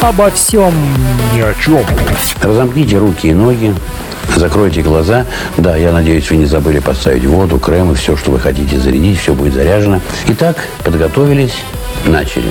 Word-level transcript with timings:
Обо 0.00 0.30
всем 0.30 0.72
ни 1.34 1.40
о 1.40 1.52
чем. 1.54 1.84
Разомкните 2.40 2.98
руки 2.98 3.28
и 3.28 3.34
ноги, 3.34 3.74
закройте 4.36 4.80
глаза. 4.80 5.26
Да, 5.56 5.76
я 5.76 5.92
надеюсь, 5.92 6.30
вы 6.30 6.36
не 6.36 6.46
забыли 6.46 6.78
поставить 6.78 7.26
воду, 7.26 7.58
крем 7.58 7.90
и 7.90 7.94
все, 7.94 8.16
что 8.16 8.30
вы 8.30 8.38
хотите 8.38 8.78
зарядить. 8.78 9.18
Все 9.18 9.34
будет 9.34 9.54
заряжено. 9.54 10.00
Итак, 10.28 10.68
подготовились, 10.84 11.56
начали. 12.06 12.50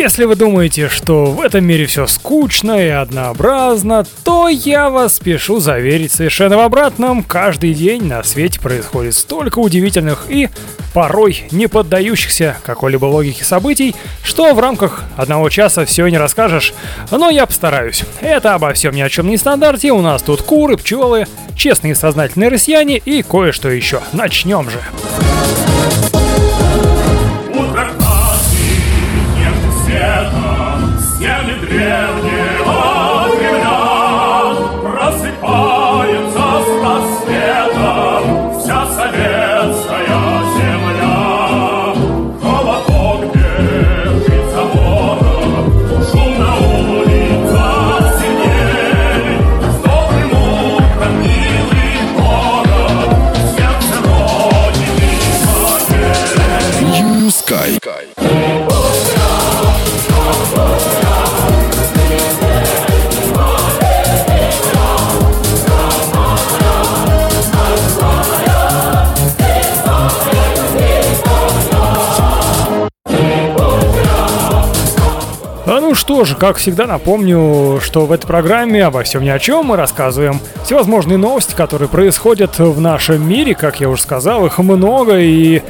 Если 0.00 0.24
вы 0.24 0.34
думаете, 0.34 0.88
что 0.88 1.26
в 1.26 1.42
этом 1.42 1.62
мире 1.62 1.84
все 1.84 2.06
скучно 2.06 2.82
и 2.82 2.88
однообразно, 2.88 4.06
то 4.24 4.48
я 4.48 4.88
вас 4.88 5.16
спешу 5.16 5.60
заверить 5.60 6.10
совершенно 6.10 6.56
в 6.56 6.60
обратном. 6.60 7.22
Каждый 7.22 7.74
день 7.74 8.04
на 8.04 8.22
свете 8.22 8.60
происходит 8.60 9.14
столько 9.14 9.58
удивительных 9.58 10.24
и 10.30 10.48
порой 10.94 11.44
не 11.50 11.66
поддающихся 11.66 12.56
какой-либо 12.64 13.04
логике 13.04 13.44
событий, 13.44 13.94
что 14.24 14.54
в 14.54 14.58
рамках 14.58 15.04
одного 15.18 15.50
часа 15.50 15.84
все 15.84 16.06
не 16.06 16.16
расскажешь. 16.16 16.72
Но 17.10 17.28
я 17.28 17.44
постараюсь. 17.44 18.04
Это 18.22 18.54
обо 18.54 18.72
всем 18.72 18.94
ни 18.94 19.02
о 19.02 19.10
чем 19.10 19.28
не 19.28 19.36
стандарте. 19.36 19.92
У 19.92 20.00
нас 20.00 20.22
тут 20.22 20.40
куры, 20.40 20.78
пчелы, 20.78 21.26
честные 21.54 21.94
сознательные 21.94 22.48
россияне 22.48 22.96
и 22.96 23.22
кое-что 23.22 23.68
еще. 23.68 24.00
Начнем 24.14 24.70
же. 24.70 24.80
Что 75.94 76.24
же, 76.24 76.34
как 76.36 76.56
всегда 76.56 76.86
напомню, 76.86 77.80
что 77.82 78.06
в 78.06 78.12
этой 78.12 78.26
программе 78.26 78.84
обо 78.84 79.02
всем 79.02 79.22
ни 79.22 79.28
о 79.28 79.38
чем 79.38 79.66
мы 79.66 79.76
рассказываем 79.76 80.40
всевозможные 80.64 81.18
новости, 81.18 81.54
которые 81.54 81.88
происходят 81.88 82.58
в 82.58 82.80
нашем 82.80 83.28
мире, 83.28 83.54
как 83.54 83.80
я 83.80 83.88
уже 83.88 84.02
сказал, 84.02 84.46
их 84.46 84.58
много 84.58 85.18
и 85.18 85.62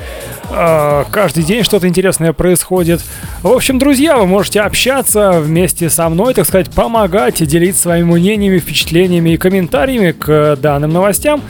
каждый 0.50 1.44
день 1.44 1.62
что-то 1.62 1.88
интересное 1.88 2.32
происходит. 2.32 3.00
В 3.42 3.48
общем, 3.48 3.78
друзья, 3.78 4.18
вы 4.18 4.26
можете 4.26 4.60
общаться 4.60 5.40
вместе 5.40 5.90
со 5.90 6.08
мной, 6.08 6.34
так 6.34 6.46
сказать, 6.46 6.70
помогать, 6.70 7.44
делиться 7.46 7.82
своими 7.82 8.12
мнениями, 8.12 8.58
впечатлениями 8.58 9.30
и 9.30 9.36
комментариями 9.36 10.12
к 10.12 10.56
данным 10.56 10.92
новостям. 10.92 11.42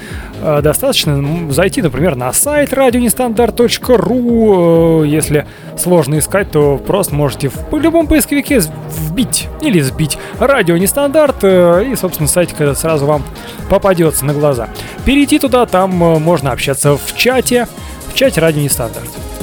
Э, 0.43 0.61
достаточно 0.63 1.53
зайти, 1.53 1.83
например, 1.83 2.17
на 2.17 2.33
сайт 2.33 2.73
радионестандарт.ру. 2.73 5.05
Э, 5.05 5.07
если 5.07 5.47
сложно 5.77 6.19
искать, 6.19 6.51
то 6.51 6.79
просто 6.79 7.15
можете 7.15 7.49
в 7.49 7.79
любом 7.79 8.07
поисковике 8.07 8.63
вбить 8.89 9.49
или 9.61 9.81
сбить 9.81 10.19
радио 10.39 10.77
нестандарт, 10.77 11.37
э, 11.43 11.91
и, 11.93 11.97
собственно, 11.97 12.29
сайт 12.29 12.51
сразу 12.75 13.07
вам 13.07 13.23
попадется 13.69 14.25
на 14.25 14.33
глаза. 14.33 14.69
Перейти 15.05 15.39
туда, 15.39 15.67
там 15.67 15.91
можно 15.91 16.53
общаться 16.53 16.97
в 16.97 17.17
чате, 17.17 17.69
в 18.11 18.15
чате 18.15 18.41
радио 18.41 18.63
нестандарт. 18.63 19.40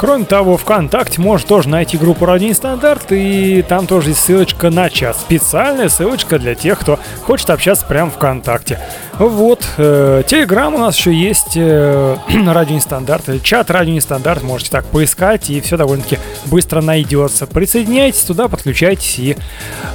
Кроме 0.00 0.24
того, 0.24 0.56
ВКонтакте 0.56 1.20
можно 1.20 1.46
тоже 1.46 1.68
найти 1.68 1.98
группу 1.98 2.24
Радио 2.24 2.54
Стандарт, 2.54 3.12
и 3.12 3.62
там 3.68 3.86
тоже 3.86 4.08
есть 4.08 4.20
ссылочка 4.20 4.70
на 4.70 4.88
чат. 4.88 5.14
Специальная 5.14 5.90
ссылочка 5.90 6.38
для 6.38 6.54
тех, 6.54 6.78
кто 6.78 6.98
хочет 7.24 7.50
общаться 7.50 7.84
прямо 7.84 8.10
ВКонтакте. 8.10 8.80
Вот. 9.18 9.62
Э, 9.76 10.22
Телеграм 10.26 10.74
у 10.74 10.78
нас 10.78 10.96
еще 10.96 11.12
есть 11.12 11.54
э, 11.54 12.16
Радио 12.46 12.76
Нестандарт. 12.76 13.42
Чат 13.42 13.70
Радио 13.70 13.92
Нестандарт 13.92 14.42
можете 14.42 14.70
так 14.70 14.86
поискать, 14.86 15.50
и 15.50 15.60
все 15.60 15.76
довольно-таки 15.76 16.18
быстро 16.46 16.80
найдется. 16.80 17.46
Присоединяйтесь 17.46 18.22
туда, 18.22 18.48
подключайтесь. 18.48 19.18
И, 19.18 19.36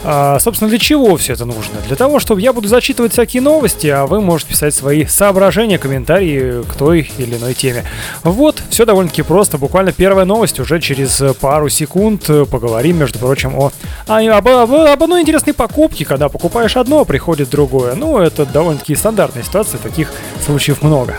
э, 0.03 0.37
собственно, 0.39 0.69
для 0.69 0.77
чего 0.77 1.17
все 1.17 1.33
это 1.33 1.45
нужно? 1.45 1.79
Для 1.87 1.95
того, 1.95 2.19
чтобы 2.19 2.41
я 2.41 2.53
буду 2.53 2.67
зачитывать 2.67 3.13
всякие 3.13 3.41
новости, 3.41 3.87
а 3.87 4.05
вы 4.05 4.21
можете 4.21 4.51
писать 4.51 4.75
свои 4.75 5.07
соображения, 5.07 5.79
комментарии 5.79 6.61
к 6.61 6.75
той 6.75 7.09
или 7.17 7.37
иной 7.37 7.55
теме. 7.55 7.83
Вот. 8.21 8.61
Все 8.69 8.85
довольно-таки 8.85 9.23
просто. 9.23 9.57
Буквально 9.57 9.94
первая 9.95 10.25
новость 10.25 10.59
уже 10.59 10.79
через 10.79 11.21
пару 11.39 11.69
секунд 11.69 12.29
поговорим, 12.49 12.97
между 12.97 13.19
прочим, 13.19 13.55
о, 13.55 13.71
о, 14.07 14.37
об, 14.37 14.47
об, 14.47 14.73
об 14.73 15.03
одной 15.03 15.21
интересной 15.21 15.53
покупке, 15.53 16.05
когда 16.05 16.29
покупаешь 16.29 16.77
одно, 16.77 17.01
а 17.01 17.05
приходит 17.05 17.49
другое. 17.49 17.95
Ну, 17.95 18.17
это 18.17 18.45
довольно-таки 18.45 18.95
стандартная 18.95 19.43
ситуация, 19.43 19.79
таких 19.79 20.11
случаев 20.45 20.81
много. 20.81 21.15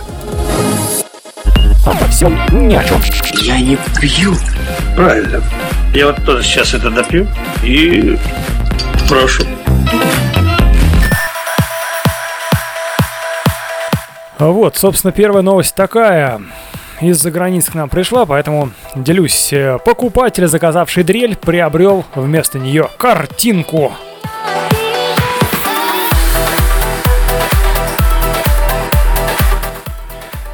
Обо 1.86 2.06
всем 2.08 2.38
ни 2.50 2.74
о 2.74 2.82
чем. 2.84 3.00
Я 3.42 3.60
не 3.60 3.78
пью. 4.00 4.34
Правильно. 4.96 5.42
Я 5.94 6.06
вот 6.06 6.24
тоже 6.24 6.42
сейчас 6.42 6.74
это 6.74 6.90
допью 6.90 7.28
и 7.62 8.18
прошу. 9.08 9.44
Вот, 14.38 14.76
собственно, 14.76 15.12
первая 15.12 15.42
новость 15.42 15.74
такая 15.74 16.40
из-за 17.00 17.30
границ 17.30 17.68
к 17.68 17.74
нам 17.74 17.88
пришла, 17.88 18.26
поэтому 18.26 18.70
делюсь. 18.94 19.52
Покупатель, 19.84 20.46
заказавший 20.46 21.04
дрель, 21.04 21.36
приобрел 21.36 22.04
вместо 22.14 22.58
нее 22.58 22.88
картинку. 22.96 23.92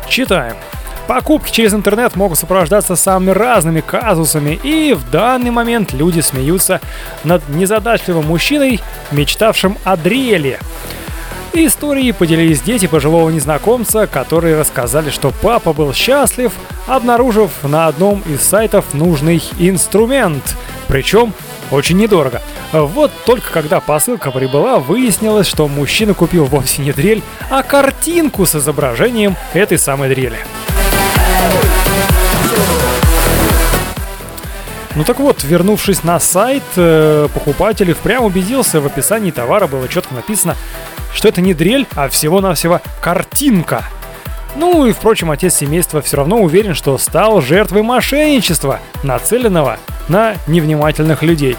Читаем. 0.09 0.57
Покупки 1.07 1.51
через 1.51 1.75
интернет 1.75 2.17
могут 2.17 2.39
сопровождаться 2.39 2.97
самыми 2.97 3.31
разными 3.31 3.81
казусами, 3.81 4.59
и 4.63 4.93
в 4.93 5.11
данный 5.11 5.51
момент 5.51 5.93
люди 5.93 6.21
смеются 6.21 6.81
над 7.25 7.49
незадачливым 7.49 8.27
мужчиной, 8.27 8.81
мечтавшим 9.11 9.77
о 9.85 9.97
дреле. 9.97 10.59
Историей 11.55 12.13
поделились 12.13 12.63
дети 12.63 12.87
пожилого 12.87 13.29
незнакомца, 13.29 14.07
которые 14.07 14.59
рассказали, 14.59 15.11
что 15.11 15.33
папа 15.43 15.73
был 15.73 15.93
счастлив, 15.93 16.53
обнаружив 16.87 17.51
на 17.63 17.89
одном 17.89 18.23
из 18.27 18.41
сайтов 18.41 18.95
нужный 18.95 19.43
инструмент. 19.59 20.57
Причем 20.89 21.35
очень 21.71 21.99
недорого. 21.99 22.41
Вот 22.73 23.11
только 23.27 23.51
когда 23.51 23.81
посылка 23.81 24.31
прибыла, 24.31 24.79
выяснилось, 24.79 25.47
что 25.47 25.69
мужчина 25.69 26.15
купил 26.15 26.47
вовсе 26.47 26.83
не 26.83 26.93
дрель, 26.93 27.23
а 27.51 27.63
картинку 27.63 28.47
с 28.47 28.55
изображением 28.55 29.37
этой 29.53 29.79
самой 29.79 30.09
дрели. 30.09 30.39
Ну 34.95 35.05
так 35.05 35.21
вот, 35.21 35.43
вернувшись 35.43 36.05
на 36.05 36.21
сайт, 36.21 36.63
э, 36.77 37.29
покупатель 37.33 37.95
впрямь 37.95 38.25
убедился, 38.25 38.81
в 38.81 38.87
описании 38.87 39.31
товара 39.31 39.67
было 39.67 39.89
четко 39.89 40.15
написано, 40.15 40.55
что 41.15 41.29
это 41.29 41.41
не 41.41 41.55
дрель, 41.55 41.87
а 41.95 42.09
всего-навсего 42.09 42.81
картинка. 43.01 43.85
Ну 44.55 44.85
и, 44.85 44.93
впрочем, 44.93 45.31
отец 45.31 45.55
семейства 45.55 46.03
все 46.03 46.19
равно 46.19 46.37
уверен, 46.37 46.75
что 46.75 46.99
стал 46.99 47.41
жертвой 47.41 47.83
мошенничества, 47.83 48.81
нацеленного 49.03 49.79
на 50.09 50.35
невнимательных 50.47 51.23
людей. 51.23 51.57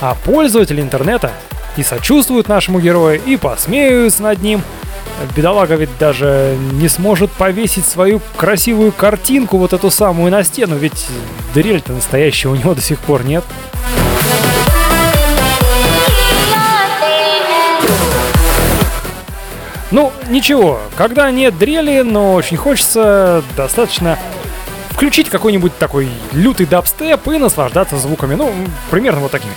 А 0.00 0.14
пользователи 0.14 0.80
интернета 0.80 1.32
и 1.76 1.82
сочувствуют 1.82 2.48
нашему 2.48 2.80
герою, 2.80 3.20
и 3.22 3.36
посмеются 3.36 4.22
над 4.22 4.40
ним. 4.40 4.62
Бедолага 5.36 5.74
ведь 5.74 5.96
даже 5.98 6.56
не 6.72 6.88
сможет 6.88 7.30
повесить 7.30 7.86
свою 7.86 8.20
красивую 8.36 8.92
картинку, 8.92 9.58
вот 9.58 9.72
эту 9.72 9.90
самую, 9.90 10.32
на 10.32 10.42
стену, 10.42 10.76
ведь 10.76 11.06
дрель-то 11.54 11.92
настоящая 11.92 12.48
у 12.48 12.54
него 12.54 12.74
до 12.74 12.80
сих 12.80 12.98
пор 13.00 13.24
нет. 13.24 13.44
Ну, 19.90 20.12
ничего, 20.28 20.80
когда 20.96 21.30
нет 21.30 21.58
дрели, 21.58 22.02
но 22.02 22.34
очень 22.34 22.56
хочется, 22.56 23.42
достаточно 23.56 24.18
включить 24.90 25.28
какой-нибудь 25.28 25.76
такой 25.78 26.08
лютый 26.32 26.66
дабстеп 26.66 27.26
и 27.28 27.38
наслаждаться 27.38 27.96
звуками. 27.96 28.36
Ну, 28.36 28.52
примерно 28.90 29.20
вот 29.20 29.32
такими. 29.32 29.54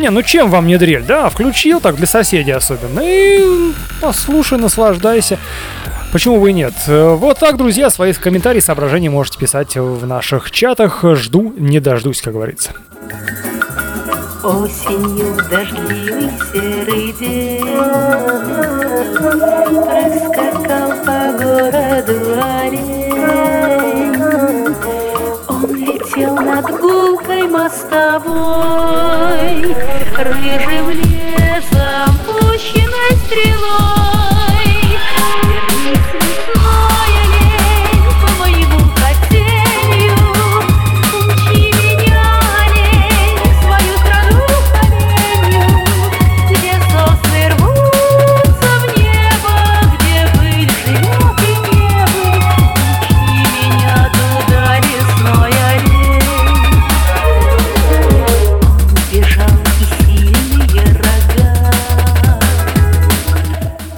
Не, 0.00 0.08
ну 0.08 0.22
чем 0.22 0.48
вам 0.50 0.66
не 0.66 0.78
дрель, 0.78 1.04
да? 1.04 1.28
Включил 1.28 1.78
так 1.78 1.96
для 1.96 2.06
соседей 2.06 2.52
особенно. 2.52 3.00
И 3.04 3.72
послушай, 4.00 4.58
наслаждайся. 4.58 5.38
Почему 6.10 6.40
бы 6.40 6.48
и 6.48 6.54
нет? 6.54 6.72
Вот 6.86 7.38
так, 7.38 7.58
друзья, 7.58 7.90
свои 7.90 8.14
комментарии, 8.14 8.60
соображения 8.60 9.10
можете 9.10 9.38
писать 9.38 9.76
в 9.76 10.06
наших 10.06 10.52
чатах. 10.52 11.04
Жду, 11.04 11.52
не 11.54 11.80
дождусь, 11.80 12.22
как 12.22 12.32
говорится. 12.32 12.72
Осенью 14.42 15.36
дождливый 15.50 16.30
серый 16.50 17.12
день 17.20 17.60
Проскакал 19.84 20.92
по 21.04 21.30
городу 21.44 22.16
олень 22.40 23.12
Он 25.46 25.74
летел 25.74 26.34
над 26.36 26.64
гулкой 26.80 27.09
мостовой 27.50 28.40
Рыжим 30.16 30.90
лесом 30.90 32.18
пущенной 32.26 33.12
стрелой 33.24 34.19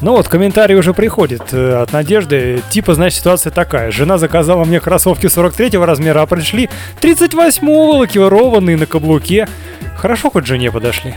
Ну 0.02 0.16
вот, 0.16 0.26
комментарий 0.26 0.75
уже 0.75 0.94
приходит 0.94 1.54
э, 1.54 1.75
от 1.81 1.93
Надежды. 1.93 2.60
Типа, 2.70 2.94
значит, 2.94 3.20
ситуация 3.20 3.52
такая. 3.52 3.93
Жена 3.93 4.19
заказала 4.19 4.64
мне 4.64 4.81
кроссовки 4.81 5.28
43 5.28 5.78
размера, 5.78 6.22
а 6.22 6.26
пришли 6.26 6.69
38-го 7.00 7.99
лакированные 7.99 8.76
на 8.76 8.87
каблуке. 8.87 9.46
Хорошо 9.96 10.31
хоть 10.31 10.44
жене 10.44 10.72
подошли. 10.72 11.14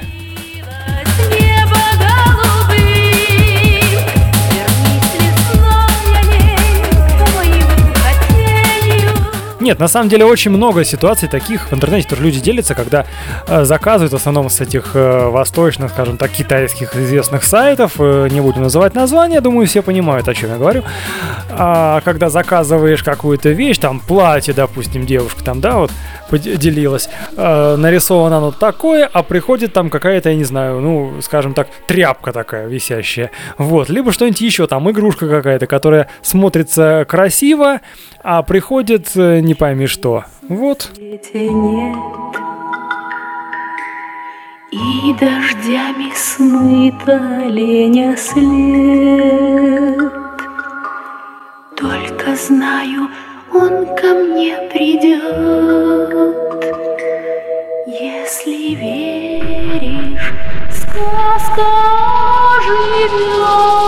Нет, 9.65 9.79
на 9.79 9.87
самом 9.87 10.09
деле 10.09 10.25
очень 10.25 10.51
много 10.51 10.83
ситуаций 10.83 11.27
таких 11.27 11.71
в 11.71 11.73
интернете 11.73 12.07
тоже 12.09 12.21
люди 12.21 12.39
делятся, 12.39 12.75
когда 12.75 13.07
э, 13.47 13.63
заказывают 13.63 14.13
в 14.13 14.15
основном 14.15 14.51
с 14.51 14.61
этих 14.61 14.91
э, 14.93 15.27
восточных, 15.29 15.89
скажем 15.89 16.17
так, 16.17 16.29
китайских 16.29 16.95
известных 16.95 17.43
сайтов, 17.43 17.93
э, 17.97 18.27
не 18.29 18.41
будем 18.41 18.61
называть 18.61 18.93
названия, 18.93 19.41
думаю, 19.41 19.65
все 19.65 19.81
понимают, 19.81 20.27
о 20.27 20.35
чем 20.35 20.51
я 20.51 20.57
говорю. 20.57 20.83
А 21.49 22.01
когда 22.01 22.29
заказываешь 22.29 23.01
какую-то 23.01 23.49
вещь, 23.49 23.79
там 23.79 24.01
платье, 24.01 24.53
допустим, 24.53 25.03
девушка 25.03 25.43
там, 25.43 25.61
да, 25.61 25.79
вот 25.79 25.91
поделилась, 26.29 27.09
э, 27.35 27.75
нарисовано 27.75 28.37
оно 28.37 28.51
такое, 28.51 29.09
а 29.11 29.23
приходит 29.23 29.73
там 29.73 29.89
какая-то, 29.89 30.29
я 30.29 30.35
не 30.35 30.43
знаю, 30.43 30.79
ну, 30.79 31.21
скажем 31.21 31.55
так, 31.55 31.69
тряпка 31.87 32.33
такая 32.33 32.67
висящая. 32.67 33.31
Вот, 33.57 33.89
либо 33.89 34.11
что-нибудь 34.11 34.41
еще, 34.41 34.67
там 34.67 34.91
игрушка 34.91 35.27
какая-то, 35.27 35.65
которая 35.65 36.07
смотрится 36.21 37.03
красиво, 37.09 37.79
а 38.27 38.41
приходит 38.41 39.11
э, 39.15 39.39
не 39.41 39.53
пойми 39.53 39.85
что. 39.85 40.23
Вот. 40.49 40.91
И 44.71 45.13
дождями 45.19 46.11
смыта 46.15 47.43
леня 47.45 48.17
след. 48.17 50.11
Только 51.77 52.35
знаю, 52.35 53.09
он 53.53 53.85
ко 53.95 54.07
мне 54.15 54.57
придет. 54.73 56.35
Если 57.85 58.73
веришь, 58.73 60.33
сказка 60.71 61.63
живет. 62.65 63.85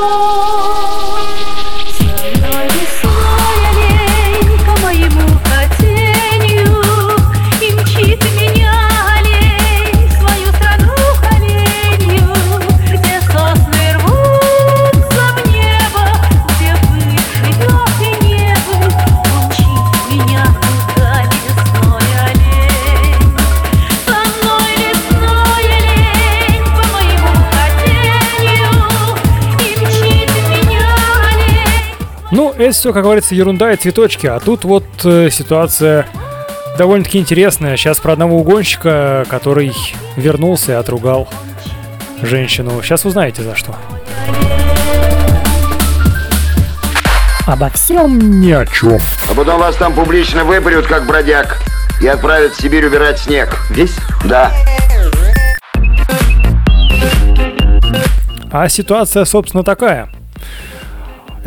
Все, 32.79 32.93
как 32.93 33.03
говорится, 33.03 33.35
ерунда 33.35 33.71
и 33.73 33.75
цветочки. 33.75 34.27
А 34.27 34.39
тут 34.39 34.63
вот 34.63 34.85
э, 35.03 35.29
ситуация 35.31 36.07
довольно-таки 36.77 37.19
интересная. 37.19 37.77
Сейчас 37.77 37.99
про 37.99 38.13
одного 38.13 38.37
угонщика, 38.37 39.25
который 39.29 39.73
вернулся 40.15 40.73
и 40.73 40.75
отругал 40.75 41.27
женщину. 42.21 42.81
Сейчас 42.81 43.05
узнаете 43.05 43.43
за 43.43 43.55
что. 43.55 43.75
Обо 47.45 47.69
всем 47.69 48.41
ни 48.41 48.51
о 48.51 48.65
чем. 48.65 48.99
А 49.29 49.33
потом 49.33 49.59
вас 49.59 49.75
там 49.75 49.93
публично 49.93 50.43
выпарют, 50.43 50.85
как 50.85 51.05
бродяг, 51.05 51.57
и 52.01 52.07
отправят 52.07 52.53
в 52.53 52.61
Сибирь 52.61 52.85
убирать 52.85 53.19
снег. 53.19 53.57
Весь? 53.69 53.95
Да. 54.25 54.51
А 58.51 58.67
ситуация, 58.67 59.23
собственно, 59.25 59.63
такая. 59.63 60.09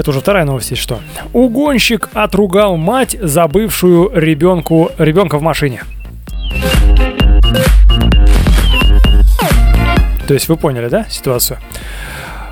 Это 0.00 0.12
уже 0.12 0.20
вторая 0.20 0.46
новость, 0.46 0.70
есть 0.70 0.80
что. 0.80 0.98
Угонщик 1.34 2.08
отругал 2.14 2.78
мать, 2.78 3.18
забывшую 3.20 4.10
ребенку, 4.14 4.90
ребенка 4.96 5.36
в 5.36 5.42
машине. 5.42 5.82
То 10.26 10.32
есть 10.32 10.48
вы 10.48 10.56
поняли, 10.56 10.88
да, 10.88 11.04
ситуацию? 11.10 11.58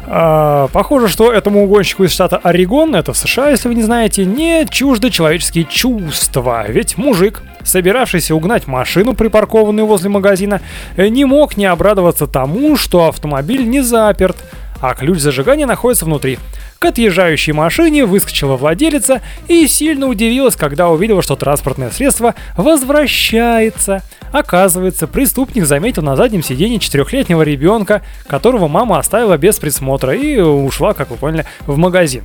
А, 0.07 0.69
похоже, 0.75 1.09
что 1.09 1.33
этому 1.33 1.65
угонщику 1.65 2.05
из 2.05 2.13
штата 2.13 2.37
Орегон, 2.37 2.95
это 2.95 3.15
в 3.15 3.17
США, 3.17 3.49
если 3.49 3.69
вы 3.69 3.77
не 3.77 3.83
знаете, 3.83 4.27
не 4.27 4.67
чужды 4.69 5.09
человеческие 5.09 5.65
чувства. 5.65 6.67
Ведь 6.69 6.99
мужик, 6.99 7.43
собиравшийся 7.65 8.35
угнать 8.35 8.67
машину, 8.67 9.15
припаркованную 9.15 9.87
возле 9.87 10.11
магазина, 10.11 10.61
не 10.99 11.25
мог 11.25 11.57
не 11.57 11.65
обрадоваться 11.65 12.27
тому, 12.27 12.77
что 12.77 13.09
автомобиль 13.09 13.67
не 13.67 13.81
заперт, 13.81 14.37
а 14.83 14.95
ключ 14.95 15.21
зажигания 15.21 15.67
находится 15.67 16.05
внутри. 16.05 16.39
К 16.79 16.85
отъезжающей 16.87 17.53
машине 17.53 18.05
выскочила 18.05 18.57
владелица 18.57 19.21
и 19.49 19.67
сильно 19.67 20.07
удивилась, 20.07 20.55
когда 20.55 20.89
увидела, 20.89 21.23
что 21.23 21.35
транспортное 21.35 21.91
средство 21.91 22.37
возвращается. 22.57 24.03
Оказывается, 24.31 25.09
преступник 25.09 25.67
заметил 25.67 26.03
на 26.03 26.15
заднем 26.15 26.43
сиденье 26.43 26.79
четырехлетнего 26.79 27.43
ребенка, 27.43 28.03
которого 28.29 28.69
мама 28.69 28.99
оставила 28.99 29.37
без 29.37 29.59
присмотра 29.59 30.15
и 30.15 30.39
ушла, 30.39 30.95
как 30.95 31.11
вы 31.11 31.17
поняли, 31.17 31.47
в 31.67 31.77
магазин. 31.79 32.23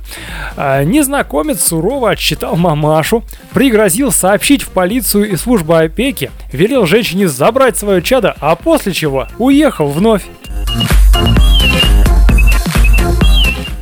А, 0.56 0.84
незнакомец 0.84 1.60
сурово 1.60 2.10
отчитал 2.10 2.54
мамашу, 2.54 3.24
пригрозил 3.52 4.12
сообщить 4.12 4.62
в 4.62 4.68
полицию 4.68 5.32
и 5.32 5.36
службу 5.36 5.74
опеки, 5.74 6.30
велел 6.52 6.86
женщине 6.86 7.26
забрать 7.26 7.76
свое 7.76 8.02
чадо, 8.02 8.36
а 8.38 8.54
после 8.54 8.92
чего 8.92 9.26
уехал 9.38 9.88
вновь. 9.88 10.22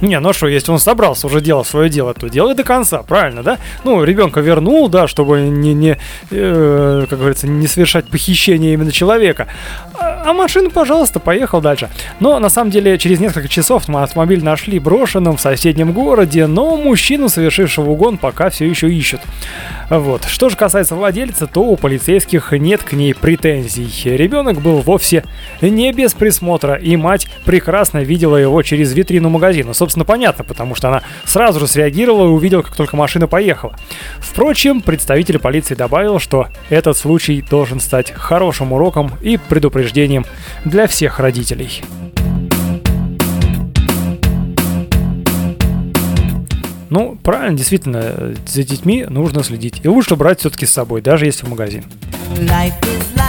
Не, 0.03 0.19
ну 0.19 0.33
что, 0.33 0.49
если 0.49 0.73
он 0.73 0.81
собрался 0.81 1.29
уже 1.29 1.41
делать 1.41 1.69
свое 1.69 1.89
дело, 1.89 2.13
то 2.13 2.29
делай 2.29 2.57
до 2.57 2.65
конца, 2.65 3.05
правильно, 3.05 3.45
да? 3.45 3.59
Ну, 3.85 4.03
ребенка 4.03 4.41
вернул, 4.41 4.89
да, 4.89 5.07
чтобы 5.07 5.43
не, 5.43 5.75
не 5.75 5.97
э, 6.33 7.07
как 7.09 7.19
говорится, 7.21 7.47
не 7.47 7.69
совершать 7.69 8.07
похищение 8.07 8.75
именно 8.75 8.91
человека. 8.91 9.47
А, 9.95 10.25
а 10.27 10.33
машину, 10.33 10.71
пожалуйста, 10.71 11.21
поехал 11.21 11.61
дальше. 11.61 11.89
Но 12.19 12.37
на 12.41 12.49
самом 12.49 12.73
деле 12.73 12.99
через 12.99 13.21
несколько 13.21 13.47
часов 13.47 13.89
автомобиль 13.89 14.43
нашли 14.43 14.81
брошенным 14.81 15.37
в 15.37 15.41
соседнем 15.41 15.93
городе, 15.93 16.49
но 16.49 16.77
мужчину, 16.77 17.29
совершившего 17.29 17.91
угон, 17.91 18.19
пока 18.19 18.51
все 18.51 18.67
еще 18.67 18.93
ищут. 18.93 19.21
Вот. 19.89 20.25
Что 20.25 20.49
же 20.49 20.57
касается 20.57 20.97
владельца, 20.97 21.47
то 21.47 21.63
у 21.63 21.77
полицейских 21.77 22.51
нет 22.53 22.83
к 22.83 22.93
ней 22.93 23.15
претензий. 23.15 24.17
Ребенок 24.17 24.61
был 24.61 24.79
вовсе 24.79 25.23
не 25.61 25.93
без 25.93 26.13
присмотра, 26.13 26.75
и 26.75 26.97
мать 26.97 27.29
прекрасно 27.45 27.99
видела 27.99 28.37
его 28.37 28.63
через 28.63 28.93
витрину 28.95 29.29
магазина. 29.29 29.75
Собственно, 29.75 29.92
понятно, 30.05 30.45
потому 30.45 30.75
что 30.75 30.89
она 30.89 31.03
сразу 31.25 31.61
же 31.61 31.67
среагировала 31.67 32.27
и 32.27 32.31
увидела, 32.31 32.63
как 32.63 32.77
только 32.77 32.97
машина 32.97 33.29
поехала. 33.29 33.77
Впрочем, 34.19 34.81
представитель 34.81 35.39
полиции 35.39 35.75
добавил, 35.75 36.19
что 36.19 36.49
этот 36.71 36.97
случай 36.97 37.43
должен 37.43 37.81
стать 37.81 38.13
хорошим 38.13 38.73
уроком 38.73 39.13
и 39.21 39.37
предупреждением 39.37 40.25
для 40.65 40.87
всех 40.87 41.21
родителей. 41.21 41.83
Ну, 46.91 47.17
правильно, 47.23 47.57
действительно, 47.57 48.35
за 48.47 48.63
детьми 48.65 49.07
нужно 49.09 49.43
следить. 49.43 49.81
И 49.83 49.89
лучше 49.89 50.15
брать 50.15 50.41
все-таки 50.41 50.67
с 50.67 50.73
собой, 50.73 51.01
даже 51.01 51.25
если 51.25 51.47
в 51.47 51.49
магазин. 51.49 51.85
Life 52.37 52.75
is 52.83 53.17
like 53.17 53.22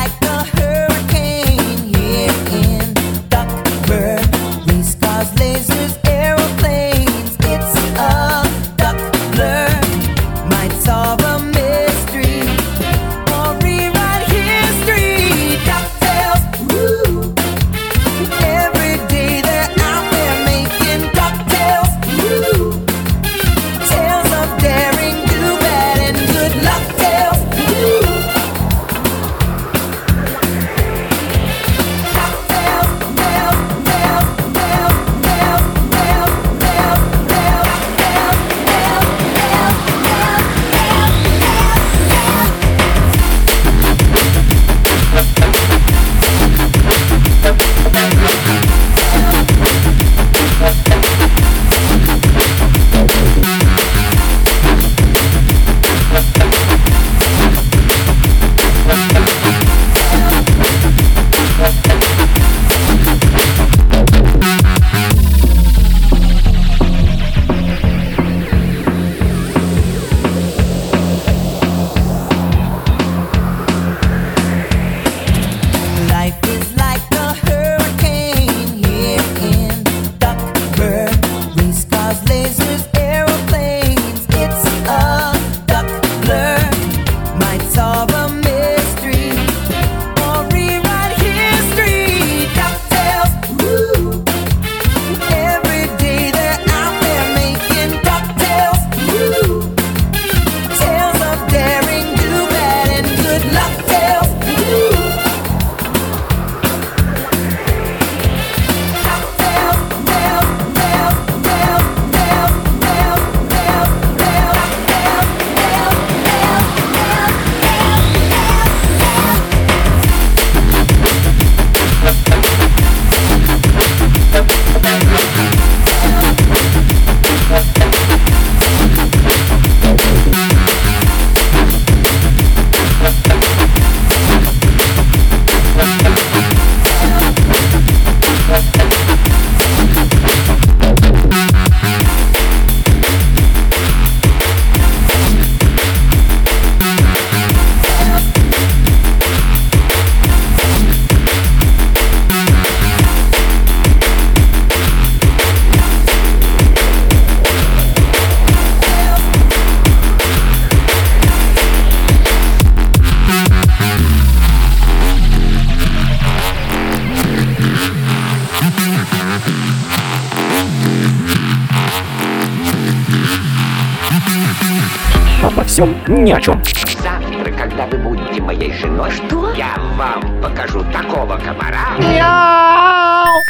ни 176.23 176.31
о 176.31 176.39
чем. 176.39 176.61
Завтра, 177.01 177.51
когда 177.51 177.85
вы 177.85 177.97
будете 177.97 178.41
моей 178.41 178.73
женой, 178.73 179.11
что? 179.11 179.53
Я 179.53 179.75
вам 179.97 180.41
покажу 180.41 180.83
такого 180.91 181.37
комара. 181.37 181.97
Мяу! 181.99 183.41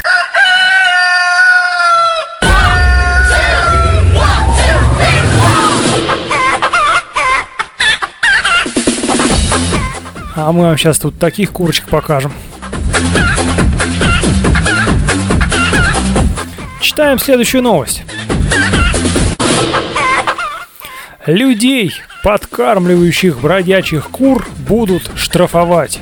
А 10.36 10.52
мы 10.52 10.64
вам 10.64 10.78
сейчас 10.78 10.98
тут 10.98 11.20
таких 11.20 11.52
курочек 11.52 11.88
покажем. 11.88 12.34
Читаем 16.82 17.20
следующую 17.20 17.62
новость. 17.62 18.04
Людей, 21.26 21.94
подкармливающих 22.24 23.40
бродячих 23.40 24.10
кур, 24.10 24.48
будут 24.58 25.12
штрафовать. 25.16 26.00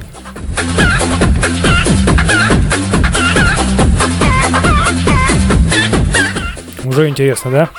Уже 6.84 7.08
интересно, 7.08 7.52
да? 7.52 7.70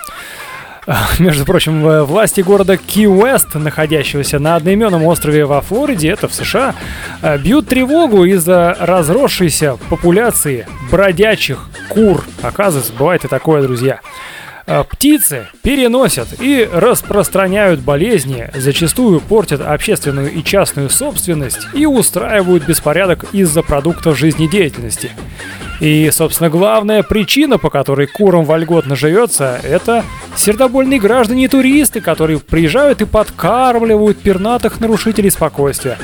Между 1.21 1.45
прочим, 1.45 2.05
власти 2.05 2.41
города 2.41 2.77
Ки-Уэст, 2.77 3.55
находящегося 3.55 4.41
на 4.41 4.57
одноименном 4.57 5.05
острове 5.05 5.45
во 5.45 5.61
Флориде, 5.61 6.09
это 6.09 6.27
в 6.27 6.35
США, 6.35 6.75
бьют 7.39 7.69
тревогу 7.69 8.25
из-за 8.25 8.77
разросшейся 8.81 9.77
популяции 9.89 10.67
бродячих 10.91 11.69
кур. 11.89 12.25
Оказывается, 12.43 12.93
бывает 12.95 13.25
и 13.25 13.29
такое, 13.29 13.63
друзья. 13.63 14.01
Э, 14.67 14.85
птицы 14.89 15.49
переносят 15.63 16.29
и 16.41 16.69
распространяют 16.73 17.81
болезни, 17.81 18.49
зачастую 18.55 19.21
портят 19.21 19.61
общественную 19.61 20.33
и 20.33 20.43
частную 20.45 20.89
собственность 20.89 21.67
и 21.75 21.85
устраивают 21.85 22.65
беспорядок 22.65 23.25
из-за 23.33 23.63
продуктов 23.63 24.17
жизнедеятельности. 24.17 25.11
И, 25.81 26.09
собственно, 26.13 26.49
главная 26.49 27.03
причина, 27.03 27.59
по 27.59 27.71
которой 27.71 28.07
курам 28.07 28.45
вольготно 28.45 28.95
живется, 28.95 29.59
это 29.65 30.05
сердобольные 30.37 31.01
граждане 31.01 31.47
и 31.47 31.49
туристы, 31.49 32.01
которые 32.01 32.39
приезжают 32.39 33.01
и 33.01 33.05
подкармливают 33.05 34.21
пернатых 34.21 34.79
нарушителей 34.79 35.31
спокойствия. 35.31 35.99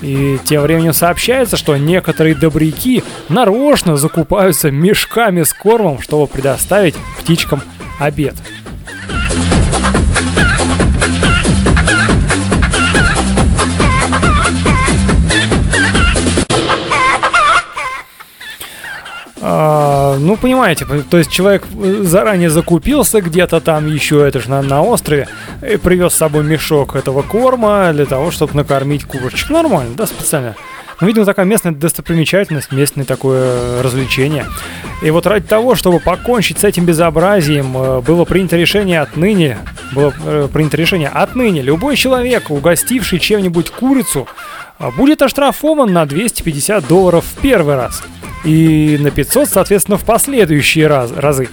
И 0.00 0.38
тем 0.44 0.62
временем 0.62 0.94
сообщается, 0.94 1.56
что 1.58 1.76
некоторые 1.76 2.34
добряки 2.34 3.04
нарочно 3.28 3.96
закупаются 3.96 4.70
мешками 4.70 5.42
с 5.42 5.52
кормом, 5.52 6.00
чтобы 6.00 6.26
предоставить 6.26 6.96
птичкам 7.20 7.60
обед. 8.04 8.34
А, 19.44 20.18
ну, 20.18 20.36
понимаете, 20.36 20.86
то 20.86 21.18
есть 21.18 21.28
человек 21.30 21.64
э, 21.82 22.02
заранее 22.02 22.48
закупился 22.48 23.20
где-то 23.20 23.60
там 23.60 23.88
еще, 23.88 24.24
это 24.26 24.38
же 24.38 24.48
на, 24.48 24.62
на 24.62 24.82
острове, 24.82 25.26
и 25.68 25.76
привез 25.78 26.12
с 26.12 26.18
собой 26.18 26.44
мешок 26.44 26.94
этого 26.94 27.22
корма 27.22 27.92
для 27.92 28.06
того, 28.06 28.30
чтобы 28.30 28.54
накормить 28.54 29.04
курочек. 29.04 29.50
Нормально, 29.50 29.94
да, 29.96 30.06
специально. 30.06 30.54
Ну, 31.02 31.08
видимо, 31.08 31.26
такая 31.26 31.44
местная 31.44 31.72
достопримечательность, 31.72 32.72
местное 32.72 33.04
такое 33.04 33.82
развлечение. 33.82 34.46
И 35.02 35.10
вот 35.10 35.26
ради 35.26 35.46
того, 35.46 35.74
чтобы 35.74 36.00
покончить 36.00 36.60
с 36.60 36.64
этим 36.64 36.86
безобразием, 36.86 37.76
э, 37.76 38.00
было 38.00 38.24
принято 38.24 38.56
решение 38.56 39.00
отныне, 39.00 39.58
было 39.92 40.14
э, 40.24 40.48
принято 40.50 40.78
решение 40.78 41.08
отныне 41.08 41.60
любой 41.60 41.96
человек, 41.96 42.50
угостивший 42.50 43.18
чем-нибудь 43.18 43.70
курицу, 43.70 44.26
будет 44.96 45.20
оштрафован 45.22 45.92
на 45.92 46.06
250 46.06 46.86
долларов 46.86 47.24
в 47.24 47.40
первый 47.40 47.76
раз– 47.76 48.02
и 48.44 48.98
на 49.00 49.10
500, 49.10 49.48
соответственно, 49.48 49.98
в 49.98 50.04
последующие 50.04 50.86
раз, 50.86 51.12
разы. 51.12 51.48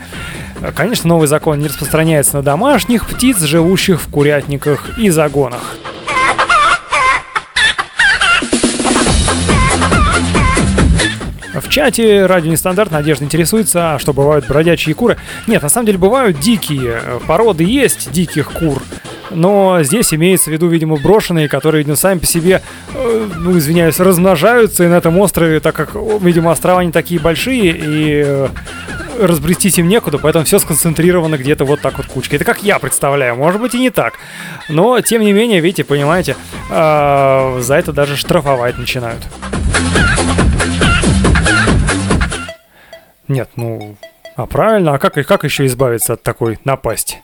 Конечно, 0.75 1.07
новый 1.07 1.27
закон 1.27 1.59
не 1.59 1.67
распространяется 1.67 2.37
на 2.37 2.41
домашних 2.41 3.07
птиц, 3.07 3.39
живущих 3.41 4.01
в 4.01 4.09
курятниках 4.09 4.97
и 4.97 5.09
загонах. 5.09 5.77
В 11.69 11.71
чате 11.71 12.25
Радио 12.25 12.51
Нестандарт 12.51 12.89
Надежда 12.89 13.25
интересуется, 13.25 13.93
а 13.93 13.99
что 13.99 14.11
бывают 14.11 14.47
бродячие 14.47 14.95
куры. 14.95 15.17
Нет, 15.45 15.61
на 15.61 15.69
самом 15.69 15.85
деле 15.85 15.99
бывают 15.99 16.39
дикие 16.39 16.99
породы, 17.27 17.63
есть 17.63 18.11
диких 18.11 18.51
кур 18.53 18.81
но 19.31 19.83
здесь 19.83 20.11
имеется 20.11 20.49
в 20.49 20.53
виду, 20.53 20.67
видимо, 20.67 20.97
брошенные, 20.97 21.47
которые, 21.47 21.81
видимо, 21.81 21.95
сами 21.95 22.17
по 22.17 22.25
себе, 22.25 22.63
э, 22.95 23.29
ну, 23.37 23.55
извиняюсь, 23.59 23.99
размножаются, 23.99 24.83
и 24.83 24.87
на 24.87 24.95
этом 24.95 25.19
острове, 25.19 25.59
так 25.59 25.75
как, 25.75 25.93
видимо, 25.93 26.49
острова 26.49 26.83
не 26.83 26.91
такие 26.91 27.21
большие, 27.21 27.77
и 27.77 28.23
э, 28.25 28.47
разбрестись 29.21 29.77
им 29.77 29.87
некуда, 29.87 30.17
поэтому 30.17 30.45
все 30.45 30.57
сконцентрировано 30.57 31.37
где-то 31.37 31.63
вот 31.63 31.79
так 31.81 31.97
вот 31.97 32.07
кучкой. 32.07 32.37
Это 32.37 32.45
как 32.45 32.63
я 32.63 32.79
представляю, 32.79 33.35
может 33.35 33.61
быть 33.61 33.75
и 33.75 33.79
не 33.79 33.91
так. 33.91 34.15
Но, 34.67 34.99
тем 35.01 35.21
не 35.21 35.31
менее, 35.31 35.59
видите, 35.59 35.83
понимаете, 35.83 36.35
э, 36.71 37.59
за 37.61 37.75
это 37.75 37.93
даже 37.93 38.17
штрафовать 38.17 38.79
начинают. 38.79 39.21
Нет, 43.29 43.51
ну, 43.57 43.95
а 44.35 44.47
правильно, 44.47 44.95
а 44.95 44.97
как, 44.97 45.13
как 45.13 45.43
еще 45.43 45.67
избавиться 45.67 46.13
от 46.13 46.23
такой 46.23 46.57
напасти? 46.65 47.21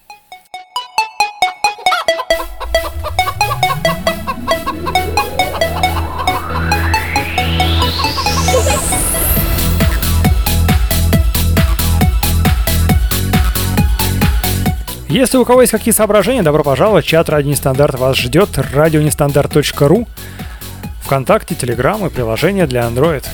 Если 15.09 15.37
у 15.37 15.45
кого 15.45 15.61
есть 15.61 15.71
какие 15.71 15.91
соображения, 15.91 16.43
добро 16.43 16.63
пожаловать. 16.63 17.05
Чат 17.05 17.29
Радио 17.29 17.49
Нестандарт 17.49 17.97
вас 17.97 18.15
ждет. 18.15 18.49
Радионестандарт.ру 18.57 20.07
Вконтакте, 21.01 21.55
Телеграм 21.55 22.05
и 22.05 22.09
приложение 22.11 22.67
для 22.67 22.81
Android. 22.81 23.25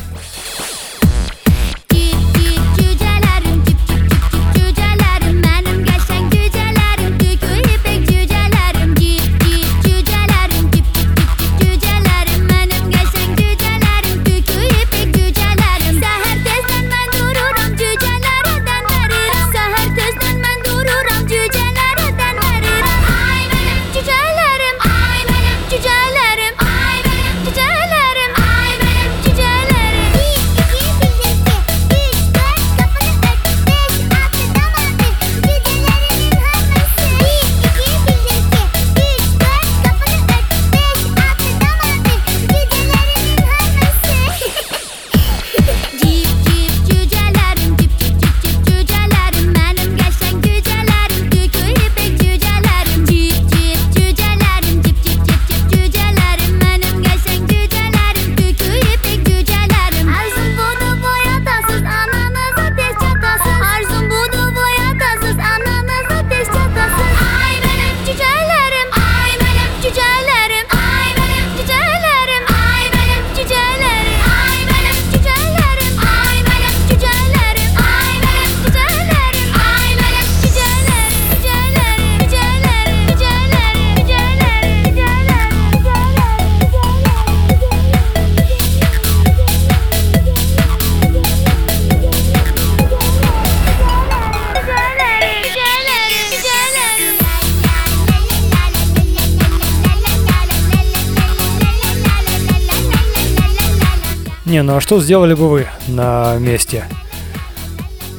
Ну 104.63 104.75
а 104.75 104.81
что 104.81 105.01
сделали 105.01 105.33
бы 105.33 105.49
вы 105.49 105.67
на 105.87 106.37
месте? 106.37 106.85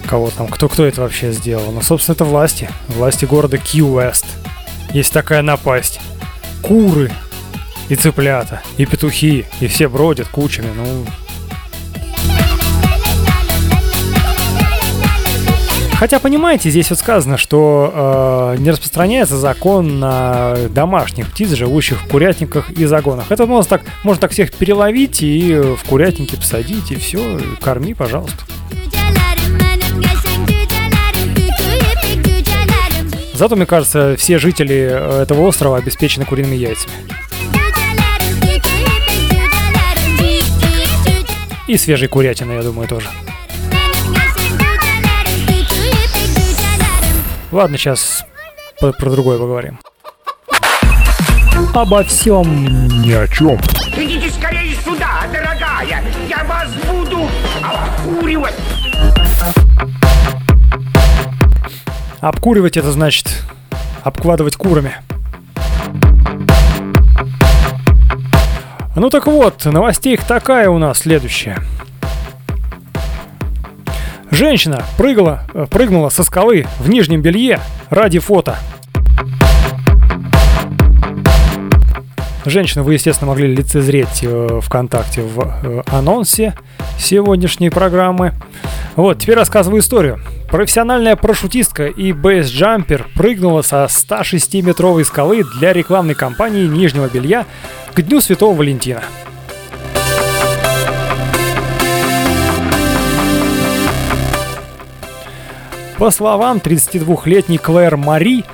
Кого 0.06 0.30
там? 0.30 0.48
Кто, 0.48 0.68
кто 0.68 0.84
это 0.84 1.02
вообще 1.02 1.32
сделал? 1.32 1.70
Ну, 1.72 1.82
собственно, 1.82 2.14
это 2.14 2.24
власти. 2.24 2.68
Власти 2.88 3.24
города 3.24 3.58
Ки-Уэст. 3.58 4.26
Есть 4.92 5.12
такая 5.12 5.42
напасть. 5.42 6.00
Куры 6.62 7.12
и 7.88 7.96
цыплята, 7.96 8.62
и 8.76 8.86
петухи, 8.86 9.46
и 9.60 9.66
все 9.68 9.88
бродят 9.88 10.28
кучами. 10.28 10.68
Ну, 10.74 11.06
Хотя, 16.02 16.18
понимаете, 16.18 16.68
здесь 16.68 16.90
вот 16.90 16.98
сказано, 16.98 17.38
что 17.38 18.54
э, 18.56 18.60
не 18.60 18.72
распространяется 18.72 19.36
закон 19.36 20.00
на 20.00 20.56
домашних 20.70 21.30
птиц, 21.30 21.50
живущих 21.50 22.02
в 22.02 22.08
курятниках 22.08 22.70
и 22.70 22.86
загонах. 22.86 23.30
Это 23.30 23.46
можно 23.46 23.68
так, 23.68 23.82
можно 24.02 24.20
так 24.20 24.32
всех 24.32 24.52
переловить 24.52 25.22
и 25.22 25.54
в 25.54 25.84
курятники 25.84 26.34
посадить, 26.34 26.90
и 26.90 26.96
все, 26.96 27.38
корми, 27.60 27.94
пожалуйста. 27.94 28.36
Зато, 33.34 33.54
мне 33.54 33.66
кажется, 33.66 34.16
все 34.18 34.40
жители 34.40 35.22
этого 35.22 35.42
острова 35.42 35.76
обеспечены 35.76 36.24
куриными 36.24 36.56
яйцами. 36.56 36.94
И 41.68 41.76
свежей 41.76 42.08
курятины, 42.08 42.54
я 42.54 42.62
думаю, 42.64 42.88
тоже. 42.88 43.06
Ладно, 47.52 47.76
сейчас 47.76 48.24
про, 48.80 48.92
про 48.92 49.10
другое 49.10 49.38
поговорим. 49.38 49.78
Обо 51.74 52.02
всем 52.02 52.88
ни 53.02 53.12
о 53.12 53.28
чем. 53.28 53.60
Идите 53.94 54.30
скорее 54.30 54.74
сюда, 54.76 55.24
дорогая! 55.30 56.02
Я 56.30 56.44
вас 56.44 56.70
буду 56.90 57.28
обкуривать! 57.62 58.54
Обкуривать 62.22 62.78
это 62.78 62.90
значит 62.90 63.42
обкладывать 64.02 64.56
курами. 64.56 64.94
Ну 68.96 69.10
так 69.10 69.26
вот, 69.26 69.62
новостей 69.66 70.14
их 70.14 70.24
такая 70.24 70.70
у 70.70 70.78
нас 70.78 71.00
следующая. 71.00 71.58
Женщина 74.32 74.82
прыгала, 74.96 75.42
э, 75.52 75.66
прыгнула 75.70 76.08
со 76.08 76.24
скалы 76.24 76.66
в 76.80 76.88
нижнем 76.88 77.20
белье 77.20 77.60
ради 77.90 78.18
фото. 78.18 78.56
Женщину 82.46 82.82
вы, 82.82 82.94
естественно, 82.94 83.30
могли 83.30 83.54
лицезреть 83.54 84.20
э, 84.22 84.60
ВКонтакте 84.62 85.20
в 85.20 85.60
э, 85.62 85.82
анонсе 85.86 86.54
сегодняшней 86.98 87.68
программы. 87.68 88.32
Вот, 88.96 89.18
теперь 89.18 89.36
рассказываю 89.36 89.82
историю. 89.82 90.18
Профессиональная 90.50 91.14
парашютистка 91.14 91.86
и 91.86 92.12
бейсджампер 92.12 93.08
прыгнула 93.14 93.60
со 93.60 93.84
106-метровой 93.84 95.04
скалы 95.04 95.44
для 95.58 95.74
рекламной 95.74 96.14
кампании 96.14 96.66
нижнего 96.66 97.06
белья 97.06 97.44
к 97.92 98.00
Дню 98.00 98.22
Святого 98.22 98.56
Валентина. 98.56 99.02
По 106.02 106.10
словам 106.10 106.58
32-летней 106.58 107.58
Клэр 107.58 107.96
Мари, 107.96 108.44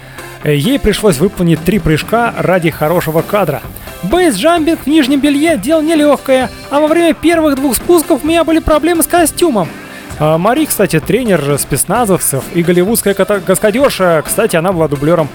э, 0.45 0.55
ей 0.55 0.79
пришлось 0.79 1.17
выполнить 1.17 1.65
три 1.65 1.79
прыжка 1.79 2.35
ради 2.37 2.69
хорошего 2.69 3.23
кадра. 3.23 3.63
Бейс-джампинг 4.03 4.81
в 4.85 4.87
нижнем 4.87 5.19
белье– 5.19 5.57
дело 5.65 5.81
нелегкое, 5.81 6.51
а 6.69 6.79
во 6.79 6.89
время 6.89 7.15
первых 7.15 7.57
двух 7.57 7.75
спусков 7.77 8.23
у 8.23 8.27
меня 8.27 8.45
были 8.45 8.59
проблемы 8.59 9.03
с 9.03 9.07
костюмом. 9.07 9.71
А 10.21 10.37
Мари, 10.37 10.65
кстати, 10.65 10.99
тренер 10.99 11.59
спецназовцев 11.59 12.43
и 12.53 12.63
голливудская 12.63 13.15
каскадерша. 13.15 14.23
Кстати, 14.27 14.57
она 14.57 14.73
была 14.73 14.89
дублером 14.89 15.29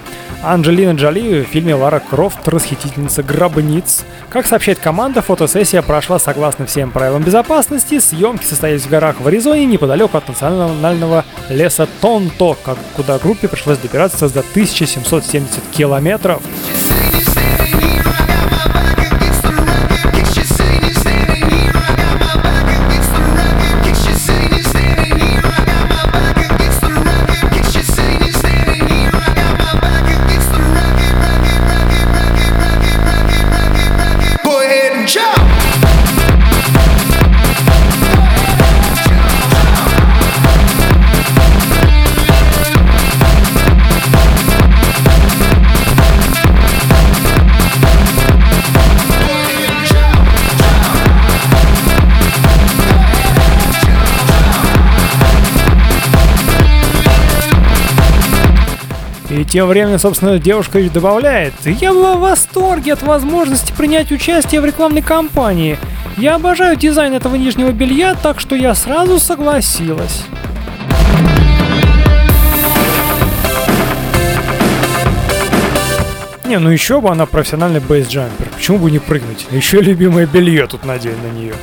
Анджелины 0.44 0.98
Джоли 0.98 1.44
в 1.44 1.48
фильме 1.48 1.74
«Лара 1.74 2.02
Крофт. 2.02 2.46
Расхитительница 2.50 3.24
гробниц». 3.24 4.04
Как 4.30 4.46
сообщает 4.46 4.80
команда, 4.80 5.22
фотосессия 5.22 5.82
прошла 5.82 6.20
согласно 6.20 6.66
всем 6.66 6.92
правилам 6.92 7.24
безопасности. 7.24 8.00
Съемки 8.00 8.44
состоялись 8.44 8.84
в 8.84 8.90
горах 8.90 9.22
в 9.22 9.28
Аризоне, 9.28 9.66
неподалеку 9.66 10.18
от 10.18 10.28
национального 10.28 11.24
леса 11.50 11.88
Тонто, 12.02 12.58
куда 12.98 13.20
группе 13.20 13.48
пришлось 13.48 13.78
добираться 13.78 14.28
за 14.28 14.42
1770 14.42 15.62
километров. 15.72 16.42
Тем 59.54 59.68
временем, 59.68 60.00
собственно, 60.00 60.40
девушка 60.40 60.80
ведь 60.80 60.94
добавляет, 60.94 61.54
«Я 61.64 61.94
была 61.94 62.16
в 62.16 62.22
восторге 62.22 62.94
от 62.94 63.04
возможности 63.04 63.72
принять 63.72 64.12
участие 64.12 64.60
в 64.62 64.66
рекламной 64.66 65.04
кампании. 65.04 65.78
Я 66.18 66.36
обожаю 66.36 66.76
дизайн 66.76 67.14
этого 67.14 67.36
нижнего 67.36 67.70
белья, 67.70 68.16
так 68.16 68.40
что 68.40 68.56
я 68.56 68.74
сразу 68.74 69.20
согласилась». 69.20 70.26
Не, 76.46 76.58
ну 76.58 76.72
еще 76.72 77.00
бы 77.00 77.10
она 77.10 77.28
профессиональный 77.28 77.80
бейсджампер. 77.80 78.48
Почему 78.56 78.80
бы 78.80 78.90
не 78.90 78.98
прыгнуть? 78.98 79.46
Еще 79.52 79.82
любимое 79.82 80.26
белье 80.26 80.66
тут 80.66 80.84
надень 80.84 81.18
на 81.22 81.30
нее. 81.38 81.54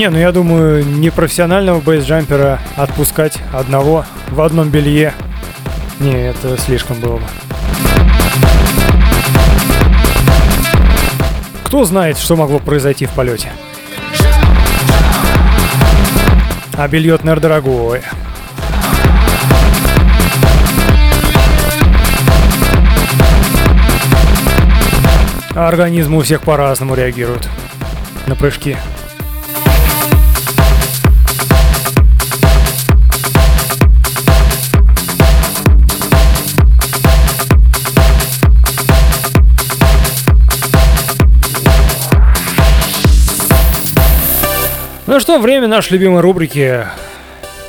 Не, 0.00 0.08
ну 0.08 0.16
я 0.16 0.32
думаю, 0.32 0.82
непрофессионального 0.82 1.78
бейсджампера 1.78 2.58
отпускать 2.74 3.36
одного 3.52 4.06
в 4.30 4.40
одном 4.40 4.70
белье. 4.70 5.12
Не, 5.98 6.28
это 6.28 6.56
слишком 6.56 6.98
было 7.00 7.18
бы. 7.18 7.24
Кто 11.64 11.84
знает, 11.84 12.16
что 12.16 12.34
могло 12.34 12.60
произойти 12.60 13.04
в 13.04 13.10
полете? 13.10 13.52
А 16.78 16.88
белье, 16.88 17.18
наверное, 17.22 17.42
дорогое. 17.42 18.02
А 25.54 25.68
организм 25.68 26.14
у 26.14 26.22
всех 26.22 26.40
по-разному 26.40 26.94
реагирует 26.94 27.46
на 28.26 28.34
прыжки. 28.34 28.78
Ну 45.10 45.18
что, 45.18 45.40
время 45.40 45.66
нашей 45.66 45.94
любимой 45.94 46.20
рубрики, 46.20 46.86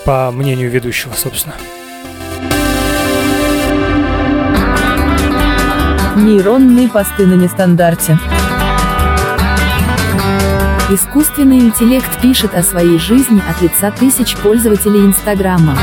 по 0.05 0.29
мнению 0.29 0.69
ведущего, 0.69 1.13
собственно. 1.15 1.55
Нейронные 6.15 6.87
посты 6.87 7.25
на 7.25 7.33
нестандарте. 7.33 8.19
Искусственный 10.91 11.57
интеллект 11.57 12.21
пишет 12.21 12.53
о 12.53 12.61
своей 12.61 12.99
жизни 12.99 13.41
от 13.49 13.59
лица 13.63 13.89
тысяч 13.89 14.37
пользователей 14.37 14.99
Инстаграма. 14.99 15.75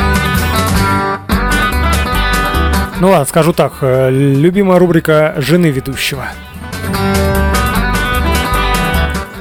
Ну 3.00 3.10
ладно, 3.10 3.24
скажу 3.24 3.52
так, 3.52 3.78
э, 3.80 4.10
любимая 4.10 4.78
рубрика 4.78 5.34
жены 5.38 5.72
ведущего. 5.72 6.28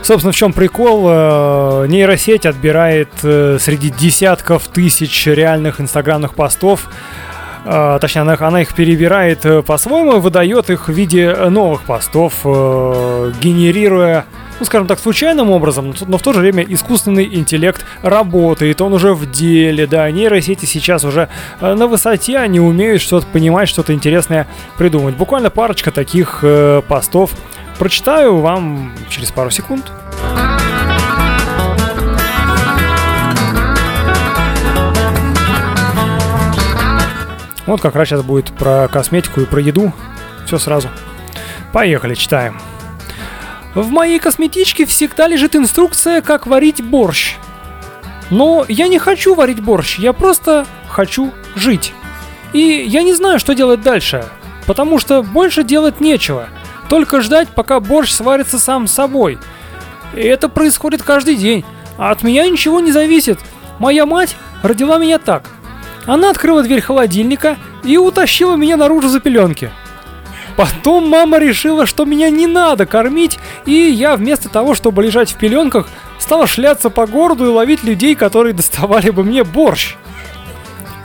Собственно, 0.08 0.32
в 0.32 0.38
чем 0.38 0.54
прикол? 0.54 1.06
Э, 1.10 1.86
нейросеть 1.90 2.46
отбирает 2.46 3.10
э, 3.24 3.58
среди 3.60 3.90
десятков 3.90 4.70
тысяч 4.70 5.28
реальных 5.28 5.82
инстаграмных 5.82 6.34
постов 6.34 6.88
э, 7.66 7.98
точнее, 8.00 8.22
она, 8.22 8.38
она 8.40 8.62
их 8.62 8.74
перебирает 8.74 9.46
по-своему, 9.66 10.22
выдает 10.22 10.70
их 10.70 10.88
в 10.88 10.94
виде 10.94 11.36
новых 11.36 11.82
постов, 11.82 12.36
генерируя, 12.46 14.24
ну, 14.62 14.66
скажем 14.66 14.88
так, 14.88 14.98
случайным 14.98 15.52
образом, 15.52 15.94
но 16.08 16.18
в 16.18 16.22
то 16.22 16.32
же 16.32 16.40
время 16.40 16.64
искусственный 16.64 17.26
интеллект 17.26 17.84
работает, 18.02 18.80
он 18.80 18.94
уже 18.94 19.14
в 19.14 19.30
деле, 19.30 19.88
да, 19.88 20.10
нейросети 20.10 20.64
сейчас 20.64 21.04
уже 21.04 21.28
на 21.60 21.86
высоте, 21.86 22.38
они 22.38 22.62
умеют 22.62 23.02
что-то 23.02 23.28
понимать, 23.28 23.68
что-то 23.68 23.92
интересное 23.92 24.48
придумать. 24.78 25.18
Буквально 25.18 25.50
парочка 25.50 25.92
таких 25.92 26.46
постов 26.88 27.32
Прочитаю 27.80 28.38
вам 28.38 28.92
через 29.10 29.32
пару 29.32 29.52
секунд. 29.52 29.92
Вот 37.68 37.82
как 37.82 37.96
раз 37.96 38.08
сейчас 38.08 38.24
будет 38.24 38.52
про 38.54 38.88
косметику 38.88 39.42
и 39.42 39.46
про 39.46 39.62
еду. 39.62 39.94
Все 40.46 40.58
сразу. 40.58 40.90
Поехали, 41.74 42.16
читаем. 42.16 42.60
В 43.76 43.90
моей 43.92 44.20
косметичке 44.20 44.86
всегда 44.86 45.28
лежит 45.28 45.56
инструкция, 45.56 46.22
как 46.22 46.48
варить 46.48 46.82
борщ. 46.82 47.36
Но 48.30 48.66
я 48.68 48.88
не 48.88 48.98
хочу 48.98 49.36
варить 49.36 49.60
борщ, 49.60 50.00
я 50.00 50.14
просто 50.14 50.66
хочу 50.90 51.32
жить. 51.56 51.94
И 52.54 52.60
я 52.60 53.04
не 53.04 53.14
знаю, 53.14 53.38
что 53.38 53.54
делать 53.54 53.82
дальше, 53.82 54.26
потому 54.66 54.98
что 54.98 55.22
больше 55.22 55.64
делать 55.64 56.00
нечего. 56.00 56.50
Только 56.90 57.22
ждать, 57.22 57.50
пока 57.50 57.80
борщ 57.80 58.12
сварится 58.12 58.60
сам 58.60 58.88
собой. 58.88 59.38
И 60.16 60.22
это 60.22 60.50
происходит 60.50 61.04
каждый 61.04 61.36
день. 61.36 61.66
А 61.98 62.12
от 62.12 62.24
меня 62.24 62.48
ничего 62.48 62.80
не 62.80 62.92
зависит. 62.92 63.40
Моя 63.80 64.06
мать 64.06 64.36
родила 64.64 64.98
меня 64.98 65.18
так. 65.18 65.44
Она 66.06 66.30
открыла 66.30 66.64
дверь 66.64 66.82
холодильника 66.82 67.58
и 67.84 67.98
утащила 67.98 68.56
меня 68.56 68.78
наружу 68.78 69.10
за 69.10 69.20
пеленки. 69.20 69.72
Потом 70.56 71.08
мама 71.08 71.38
решила, 71.38 71.86
что 71.86 72.06
меня 72.06 72.32
не 72.32 72.48
надо 72.48 72.88
кормить, 72.88 73.38
и 73.66 73.74
я 73.74 74.16
вместо 74.16 74.50
того, 74.50 74.74
чтобы 74.74 75.04
лежать 75.04 75.32
в 75.32 75.38
пеленках, 75.38 75.88
стала 76.18 76.48
шляться 76.48 76.90
по 76.90 77.06
городу 77.06 77.46
и 77.46 77.50
ловить 77.50 77.84
людей, 77.84 78.16
которые 78.16 78.54
доставали 78.54 79.12
бы 79.12 79.24
мне 79.24 79.44
борщ. 79.44 79.96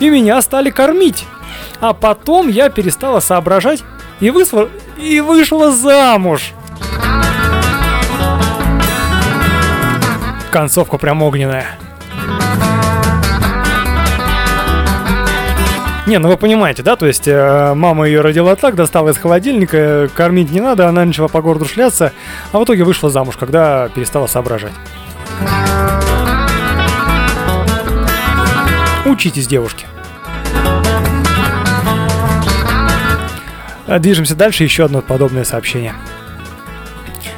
И 0.01 0.09
меня 0.09 0.41
стали 0.41 0.71
кормить. 0.71 1.27
А 1.81 1.93
потом 1.93 2.49
я 2.49 2.71
перестала 2.71 3.21
соображать 3.21 3.83
и, 4.23 4.31
высва... 4.31 4.69
и 4.97 5.21
вышла 5.21 5.73
замуж. 5.73 6.53
Концовка 10.53 10.97
прям 10.97 11.23
огненная. 11.23 11.67
Не, 16.07 16.19
ну 16.19 16.29
вы 16.29 16.37
понимаете, 16.37 16.83
да? 16.83 16.95
То 16.97 17.07
есть 17.07 17.27
э, 17.27 17.75
мама 17.75 18.07
ее 18.07 18.21
родила 18.21 18.55
так, 18.55 18.77
достала 18.77 19.11
из 19.11 19.19
холодильника, 19.19 20.09
кормить 20.15 20.51
не 20.53 20.61
надо, 20.61 20.89
она 20.89 21.05
начала 21.05 21.29
по 21.29 21.41
городу 21.43 21.65
шляться, 21.65 22.13
а 22.53 22.59
в 22.59 22.65
итоге 22.65 22.85
вышла 22.85 23.11
замуж, 23.11 23.37
когда 23.39 23.89
перестала 23.89 24.27
соображать. 24.27 24.73
Учитесь, 29.05 29.47
девушки. 29.47 29.87
Движемся 33.99 34.35
дальше, 34.35 34.65
еще 34.65 34.85
одно 34.85 35.03
подобное 35.03 35.45
сообщение. 35.45 35.95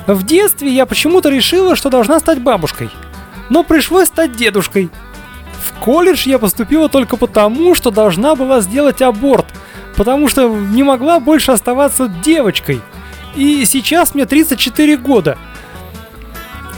В 0.06 0.24
детстве 0.24 0.68
я 0.68 0.86
почему-то 0.86 1.30
решила, 1.30 1.76
что 1.76 1.88
должна 1.88 2.18
стать 2.18 2.40
бабушкой. 2.40 2.90
Но 3.48 3.64
пришлось 3.64 4.08
стать 4.08 4.36
дедушкой. 4.36 4.90
В 5.58 5.80
колледж 5.80 6.28
я 6.28 6.38
поступила 6.38 6.88
только 6.88 7.16
потому, 7.16 7.74
что 7.74 7.90
должна 7.90 8.34
была 8.34 8.60
сделать 8.60 9.00
аборт, 9.02 9.46
потому 9.96 10.28
что 10.28 10.48
не 10.48 10.82
могла 10.82 11.20
больше 11.20 11.52
оставаться 11.52 12.08
девочкой. 12.08 12.80
И 13.34 13.64
сейчас 13.64 14.14
мне 14.14 14.26
34 14.26 14.96
года. 14.98 15.38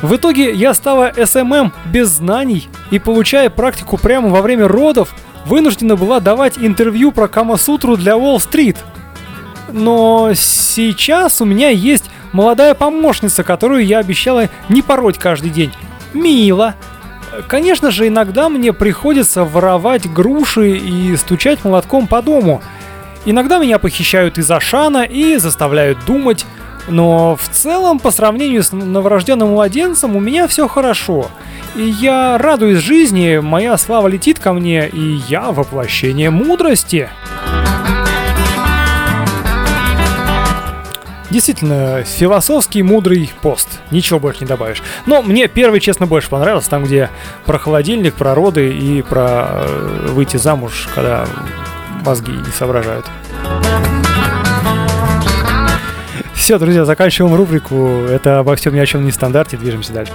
В 0.02 0.14
итоге 0.14 0.52
я 0.52 0.72
стала 0.74 1.12
SMM 1.16 1.72
без 1.86 2.08
знаний 2.08 2.68
и, 2.90 2.98
получая 2.98 3.50
практику 3.50 3.96
прямо 3.96 4.28
во 4.28 4.40
время 4.40 4.68
родов, 4.68 5.14
вынуждена 5.44 5.96
была 5.96 6.20
давать 6.20 6.58
интервью 6.58 7.12
про 7.12 7.28
Камасутру 7.28 7.96
для 7.96 8.16
Уолл-стрит– 8.16 8.76
но 9.68 10.32
сейчас 10.34 11.40
у 11.40 11.44
меня 11.44 11.68
есть 11.70 12.04
молодая 12.32 12.74
помощница, 12.74 13.44
которую 13.44 13.84
я 13.84 13.98
обещала 13.98 14.48
не 14.68 14.82
пороть 14.82 15.18
каждый 15.18 15.50
день. 15.50 15.72
Мила. 16.12 16.74
Конечно 17.48 17.90
же, 17.90 18.08
иногда 18.08 18.48
мне 18.48 18.72
приходится 18.72 19.44
воровать 19.44 20.10
груши 20.10 20.76
и 20.76 21.16
стучать 21.16 21.64
молотком 21.64 22.06
по 22.06 22.22
дому. 22.22 22.62
Иногда 23.24 23.58
меня 23.58 23.78
похищают 23.78 24.38
из 24.38 24.50
Ашана 24.50 25.02
и 25.02 25.36
заставляют 25.36 25.98
думать, 26.06 26.46
но 26.88 27.36
в 27.36 27.48
целом, 27.48 27.98
по 27.98 28.10
сравнению 28.10 28.62
с 28.62 28.72
новорожденным 28.72 29.50
младенцем, 29.50 30.14
у 30.14 30.20
меня 30.20 30.46
все 30.46 30.68
хорошо. 30.68 31.26
И 31.74 31.82
я 31.82 32.38
радуюсь 32.38 32.78
жизни, 32.78 33.38
моя 33.42 33.76
слава 33.76 34.06
летит 34.08 34.38
ко 34.38 34.52
мне, 34.52 34.88
и 34.88 35.20
я 35.28 35.50
воплощение 35.50 36.30
мудрости. 36.30 37.08
Действительно, 41.30 42.02
философский, 42.04 42.82
мудрый 42.82 43.32
пост. 43.42 43.68
Ничего 43.90 44.18
больше 44.18 44.40
не 44.40 44.46
добавишь. 44.46 44.82
Но 45.06 45.22
мне 45.22 45.48
первый, 45.48 45.80
честно, 45.80 46.06
больше 46.06 46.28
понравился. 46.28 46.70
Там, 46.70 46.84
где 46.84 47.10
про 47.44 47.58
холодильник, 47.58 48.14
про 48.14 48.34
роды 48.34 48.72
и 48.72 49.02
про 49.02 49.48
э, 49.50 50.06
выйти 50.10 50.36
замуж, 50.36 50.88
когда 50.94 51.26
мозги 52.04 52.32
не 52.32 52.52
соображают. 52.56 53.06
Все, 56.34 56.58
друзья, 56.58 56.84
заканчиваем 56.84 57.34
рубрику. 57.34 58.04
Это 58.08 58.38
обо 58.38 58.54
всем 58.54 58.74
ни 58.74 58.78
о 58.78 58.86
чем 58.86 59.04
не 59.04 59.10
стандарте. 59.10 59.56
Движемся 59.56 59.92
дальше. 59.92 60.12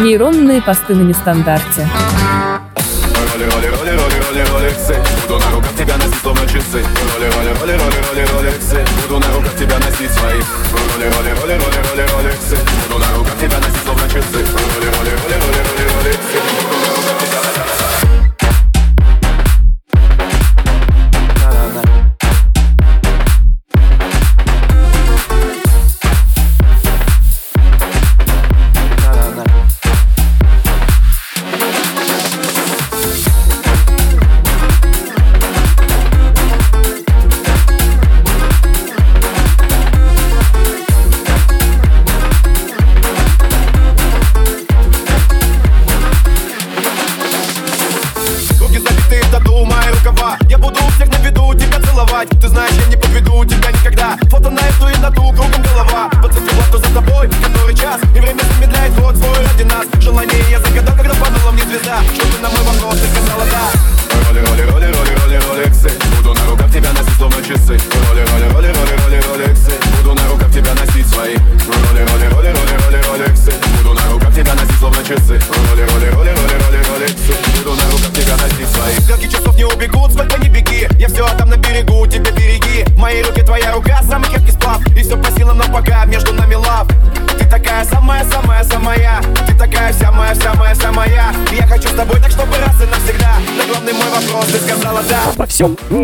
Нейронные 0.00 0.60
посты 0.60 0.94
на 0.94 1.02
нестандарте. 1.02 1.88
Роли, 3.32 3.44
роли, 3.44 3.66
роли, 3.66 3.90
роли, 3.90 4.14
роли, 4.28 4.44
роли, 4.52 4.72
Буду 5.22 5.38
на 5.38 5.50
руках 5.50 5.70
тебя 5.78 5.96
носить 5.96 6.14
словно 6.20 6.46
часы 6.46 6.84
Роли, 7.14 7.30
роли, 7.30 7.48
роли, 7.60 7.72
роли, 7.72 7.94
роли, 8.10 8.26
ролексы 8.36 8.84
Буду 9.08 9.20
на 9.20 9.31
Роли, 11.02 11.10
роли, 11.10 11.30
роли, 11.32 11.54
роли, 11.58 11.78
роли, 11.88 12.06
ролексы 12.12 12.56
Буду 12.88 13.00
на 13.00 13.12
руках 13.16 13.36
тебя 13.36 13.58
носить 13.58 13.82
словно 13.84 14.08
часы 14.08 14.38
Роли, 14.38 14.52
роли, 14.52 14.61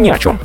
ни 0.08 0.12
о 0.14 0.18
чем. 0.18 0.38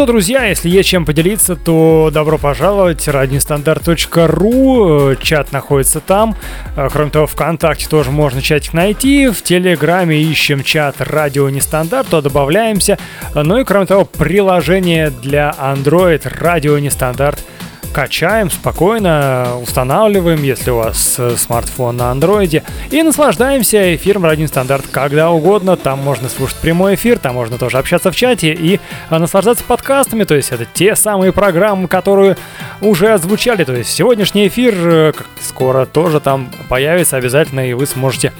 Что, 0.00 0.06
друзья, 0.06 0.46
если 0.46 0.70
есть 0.70 0.88
чем 0.88 1.04
поделиться, 1.04 1.56
то 1.56 2.08
добро 2.10 2.38
пожаловать. 2.38 3.06
Радиостандарт.ру, 3.06 5.14
чат 5.20 5.52
находится 5.52 6.00
там. 6.00 6.36
А, 6.74 6.88
кроме 6.88 7.10
того, 7.10 7.26
ВКонтакте 7.26 7.86
тоже 7.86 8.10
можно 8.10 8.40
чатик 8.40 8.72
найти. 8.72 9.28
В 9.28 9.42
Телеграме 9.42 10.18
ищем 10.18 10.64
чат 10.64 10.96
Радио 11.00 11.50
Нестандарт, 11.50 12.08
то 12.08 12.22
добавляемся. 12.22 12.96
Ну 13.34 13.58
и 13.58 13.64
кроме 13.64 13.84
того, 13.84 14.06
приложение 14.06 15.10
для 15.10 15.54
Android 15.60 16.26
Радио 16.40 16.78
Нестандарт 16.78 17.44
качаем 17.92 18.50
спокойно, 18.50 19.58
устанавливаем, 19.60 20.42
если 20.42 20.70
у 20.70 20.76
вас 20.76 21.16
э, 21.18 21.36
смартфон 21.36 21.96
на 21.96 22.10
андроиде, 22.10 22.62
и 22.90 23.02
наслаждаемся 23.02 23.94
эфиром 23.96 24.24
Радио 24.24 24.46
Стандарт 24.46 24.86
когда 24.90 25.30
угодно. 25.30 25.76
Там 25.76 25.98
можно 26.00 26.28
слушать 26.28 26.56
прямой 26.58 26.94
эфир, 26.94 27.18
там 27.18 27.34
можно 27.34 27.58
тоже 27.58 27.78
общаться 27.78 28.10
в 28.10 28.16
чате 28.16 28.52
и 28.52 28.80
э, 29.10 29.18
наслаждаться 29.18 29.64
подкастами, 29.64 30.24
то 30.24 30.34
есть 30.34 30.52
это 30.52 30.64
те 30.64 30.94
самые 30.96 31.32
программы, 31.32 31.88
которые 31.88 32.36
уже 32.80 33.12
озвучали, 33.12 33.64
то 33.64 33.74
есть 33.74 33.90
сегодняшний 33.90 34.48
эфир 34.48 34.74
э, 34.76 35.12
скоро 35.40 35.86
тоже 35.86 36.20
там 36.20 36.50
появится 36.68 37.16
обязательно, 37.16 37.68
и 37.68 37.72
вы 37.72 37.86
сможете 37.86 38.32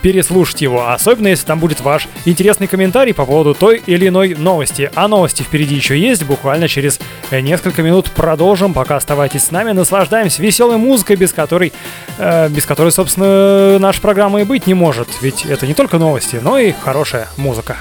переслушать 0.00 0.60
его, 0.62 0.88
особенно 0.88 1.28
если 1.28 1.46
там 1.46 1.58
будет 1.58 1.80
ваш 1.80 2.08
интересный 2.24 2.66
комментарий 2.66 3.14
по 3.14 3.24
поводу 3.24 3.54
той 3.54 3.82
или 3.86 4.08
иной 4.08 4.34
новости. 4.34 4.90
А 4.94 5.08
новости 5.08 5.42
впереди 5.42 5.74
еще 5.74 5.98
есть, 5.98 6.24
буквально 6.24 6.68
через 6.68 7.00
э, 7.30 7.40
несколько 7.40 7.82
минут 7.82 8.10
продолжим, 8.10 8.74
пока 8.74 8.96
оставайтесь 8.96 9.44
с 9.44 9.50
нами, 9.50 9.72
наслаждаемся 9.72 10.42
веселой 10.42 10.76
музыкой, 10.76 11.16
без 11.16 11.32
которой, 11.32 11.72
э, 12.18 12.48
без 12.48 12.64
которой, 12.66 12.92
собственно, 12.92 13.78
наша 13.78 14.00
программа 14.00 14.40
и 14.40 14.44
быть 14.44 14.66
не 14.66 14.74
может, 14.74 15.08
ведь 15.20 15.44
это 15.44 15.66
не 15.66 15.74
только 15.74 15.98
новости, 15.98 16.40
но 16.42 16.58
и 16.58 16.72
хорошая 16.72 17.28
музыка. 17.36 17.76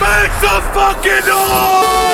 Make 0.00 0.32
some 0.40 0.62
fucking 0.74 1.24
noise! 1.26 2.12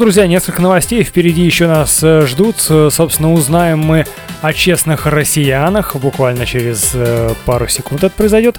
Друзья, 0.00 0.26
несколько 0.26 0.62
новостей 0.62 1.04
впереди 1.04 1.42
еще 1.42 1.66
нас 1.66 2.02
э, 2.02 2.26
ждут. 2.26 2.56
Собственно, 2.58 3.32
узнаем 3.32 3.80
мы 3.80 4.06
о 4.40 4.52
честных 4.54 5.04
россиянах. 5.04 5.94
Буквально 5.96 6.46
через 6.46 6.92
э, 6.94 7.34
пару 7.44 7.68
секунд 7.68 8.02
это 8.02 8.14
произойдет. 8.16 8.58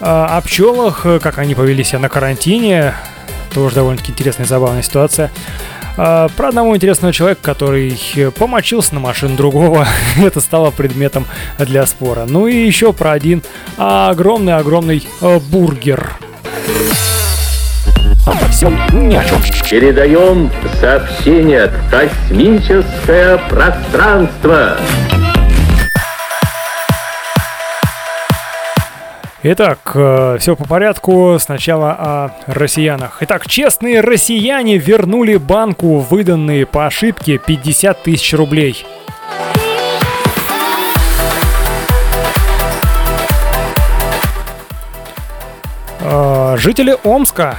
О 0.00 0.38
пчелах, 0.42 1.06
как 1.22 1.38
они 1.38 1.54
повели 1.54 1.82
себя 1.82 1.98
на 1.98 2.10
карантине. 2.10 2.94
Тоже 3.54 3.76
довольно-таки 3.76 4.12
интересная 4.12 4.44
и 4.44 4.48
забавная 4.48 4.82
ситуация. 4.82 5.30
Про 5.96 6.48
одного 6.48 6.76
интересного 6.76 7.12
человека, 7.12 7.40
который 7.42 7.98
помочился 8.38 8.94
на 8.94 9.00
машину 9.00 9.36
другого. 9.36 9.86
это 10.18 10.40
стало 10.40 10.70
предметом 10.70 11.26
для 11.58 11.86
спора. 11.86 12.26
Ну 12.28 12.46
и 12.46 12.56
еще 12.56 12.92
про 12.92 13.12
один 13.12 13.42
огромный-огромный 13.78 15.06
э, 15.22 15.38
бургер. 15.38 16.18
Обо 18.24 18.46
всем 18.50 18.78
ни 18.92 19.16
о 19.16 19.24
чем. 19.24 19.40
Передаем 19.68 20.48
сообщение 20.80 21.66
в 21.66 21.90
космическое 21.90 23.36
пространство. 23.48 24.76
Итак, 29.42 29.78
э, 29.94 30.36
все 30.38 30.54
по 30.54 30.64
порядку. 30.64 31.36
Сначала 31.40 31.90
о 31.90 32.30
россиянах. 32.46 33.18
Итак, 33.22 33.48
честные 33.48 34.00
россияне 34.00 34.78
вернули 34.78 35.34
банку 35.34 35.98
выданные 35.98 36.64
по 36.64 36.86
ошибке 36.86 37.38
50 37.38 38.04
тысяч 38.04 38.34
рублей. 38.34 38.86
Э, 45.98 46.54
жители 46.56 46.96
Омска 47.02 47.56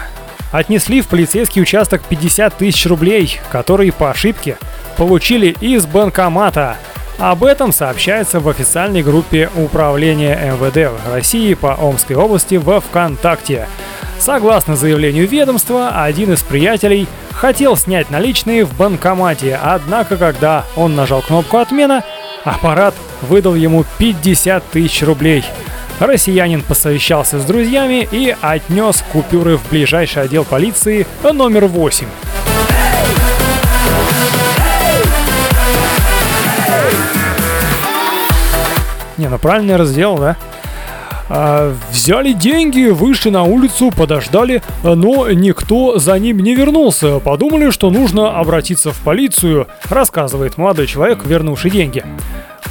отнесли 0.54 1.02
в 1.02 1.08
полицейский 1.08 1.62
участок 1.62 2.02
50 2.08 2.58
тысяч 2.58 2.86
рублей, 2.86 3.42
которые 3.52 3.92
по 3.92 4.10
ошибке 4.10 4.58
получили 4.96 5.48
из 5.60 5.86
банкомата– 5.86 6.78
об 7.20 7.44
этом 7.44 7.72
сообщается 7.72 8.40
в 8.40 8.50
официальной 8.50 9.04
группе 9.04 9.50
Управления 9.56 10.36
МВД 10.36 10.92
России 11.10 11.54
по 11.54 11.76
Омской 11.76 12.16
области 12.16 12.56
во 12.56 12.82
ВКонтакте. 12.82 13.68
Согласно 14.20 14.76
заявлению 14.76 15.28
ведомства, 15.28 16.04
один 16.04 16.34
из 16.34 16.42
приятелей 16.42 17.08
хотел 17.32 17.78
снять 17.78 18.10
наличные 18.10 18.66
в 18.66 18.76
банкомате, 18.76 19.60
однако 19.62 20.18
когда 20.18 20.66
он 20.76 20.96
нажал 20.96 21.22
кнопку 21.22 21.58
«Отмена», 21.58 22.04
аппарат 22.44 22.96
выдал 23.22 23.56
ему 23.56 23.86
50 24.00 24.64
тысяч 24.72 25.04
рублей. 25.04 25.44
Россиянин 26.00 26.62
посовещался 26.62 27.40
с 27.40 27.46
друзьями 27.46 28.08
и 28.12 28.36
отнес 28.42 29.04
купюры 29.12 29.58
в 29.58 29.70
ближайший 29.70 30.24
отдел 30.24 30.44
полиции 30.44 31.08
номер 31.24 31.66
8. 31.66 32.08
Не, 39.18 39.30
ну 39.30 39.38
правильно 39.38 39.74
я 39.74 39.86
сделал, 39.86 40.18
да? 40.18 40.36
А, 41.30 41.74
взяли 41.92 42.34
деньги, 42.34 42.90
вышли 42.90 43.30
на 43.30 43.44
улицу, 43.44 43.92
подождали, 43.92 44.62
но 44.84 45.30
никто 45.32 45.98
за 45.98 46.18
ним 46.20 46.40
не 46.40 46.56
вернулся. 46.56 47.20
Подумали, 47.20 47.70
что 47.70 47.90
нужно 47.90 48.38
обратиться 48.38 48.92
в 48.92 49.00
полицию, 49.00 49.68
рассказывает 49.90 50.58
молодой 50.58 50.88
человек, 50.88 51.26
вернувший 51.26 51.72
деньги. 51.72 52.04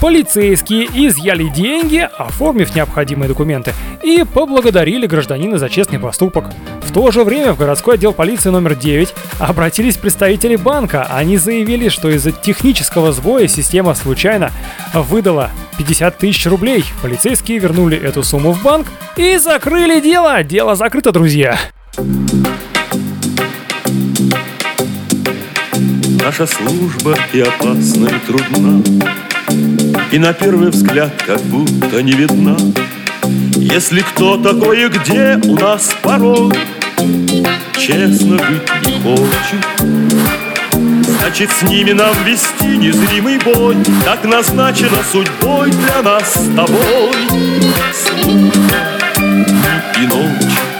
Полицейские 0.03 0.86
изъяли 0.86 1.46
деньги, 1.48 2.09
оформив 2.18 2.74
необходимые 2.74 3.28
документы, 3.28 3.72
и 4.03 4.24
поблагодарили 4.24 5.07
гражданина 5.07 5.59
за 5.59 5.70
честный 5.70 6.00
поступок. 6.00 6.46
В 6.80 6.92
то 6.92 7.12
же 7.12 7.22
время 7.22 7.53
в 7.53 7.59
городской 7.59 7.94
отдел 7.94 8.12
полиции 8.12 8.50
номер 8.50 8.74
9 8.74 9.14
обратились 9.38 9.96
представители 9.96 10.57
банка. 10.57 11.07
Они 11.09 11.36
заявили, 11.36 11.88
что 11.88 12.11
из-за 12.11 12.32
технического 12.32 13.12
сбоя 13.12 13.46
система 13.46 13.94
случайно 13.94 14.50
выдала 14.92 15.50
50 15.78 16.18
тысяч 16.18 16.46
рублей. 16.46 16.84
Полицейские 17.00 17.61
вернули 17.61 17.96
эту 17.96 18.24
сумму 18.24 18.50
в 18.50 18.61
банк 18.61 18.88
и 19.16 19.36
закрыли 19.36 20.00
дело. 20.00 20.42
Дело 20.42 20.74
закрыто, 20.74 21.12
друзья. 21.12 21.57
Наша 26.20 26.46
служба 26.46 27.16
и 27.32 27.40
опасна, 27.40 28.09
и 28.09 28.26
трудна, 28.26 28.82
И 30.12 30.18
на 30.18 30.34
первый 30.34 30.68
взгляд 30.68 31.10
как 31.26 31.40
будто 31.40 32.02
не 32.02 32.12
видна. 32.12 32.54
Если 33.56 34.00
кто 34.02 34.36
такое 34.36 34.90
где 34.90 35.40
у 35.44 35.54
нас 35.54 35.96
порой 36.02 36.52
Честно 37.78 38.36
жить 38.44 38.68
не 38.84 39.00
хочет, 39.00 39.64
Значит, 41.18 41.50
с 41.50 41.62
ними 41.62 41.92
нам 41.92 42.12
вести 42.26 42.76
незримый 42.76 43.38
бой 43.38 43.74
Так 44.04 44.24
назначено 44.24 44.98
судьбой 45.10 45.70
для 45.70 46.02
нас 46.02 46.34
с 46.34 46.56
тобой. 46.56 47.12
И 49.98 50.06
ночь 50.06 50.72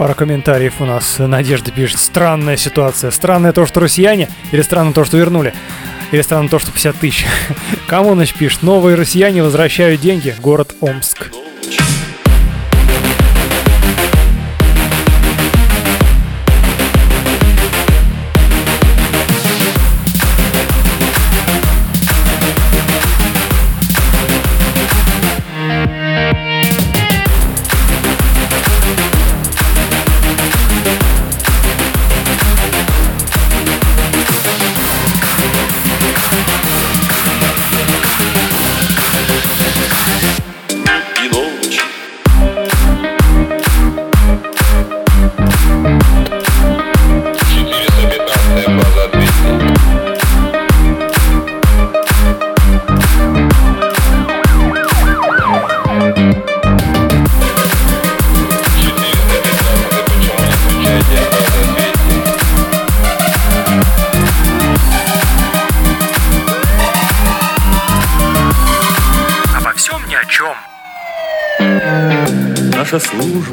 Пара 0.00 0.14
комментариев 0.14 0.80
у 0.80 0.86
нас. 0.86 1.18
Надежда 1.18 1.70
пишет. 1.72 1.98
Странная 1.98 2.56
ситуация. 2.56 3.10
Странное 3.10 3.52
то, 3.52 3.66
что 3.66 3.80
россияне, 3.80 4.30
или 4.50 4.62
странно 4.62 4.94
то, 4.94 5.04
что 5.04 5.18
вернули. 5.18 5.52
Или 6.10 6.22
странно 6.22 6.48
то, 6.48 6.58
что 6.58 6.72
50 6.72 6.96
тысяч. 6.96 7.26
Камоныч 7.86 8.32
пишет. 8.32 8.62
Новые 8.62 8.96
россияне 8.96 9.42
возвращают 9.42 10.00
деньги. 10.00 10.34
Город 10.40 10.74
Омск. 10.80 11.30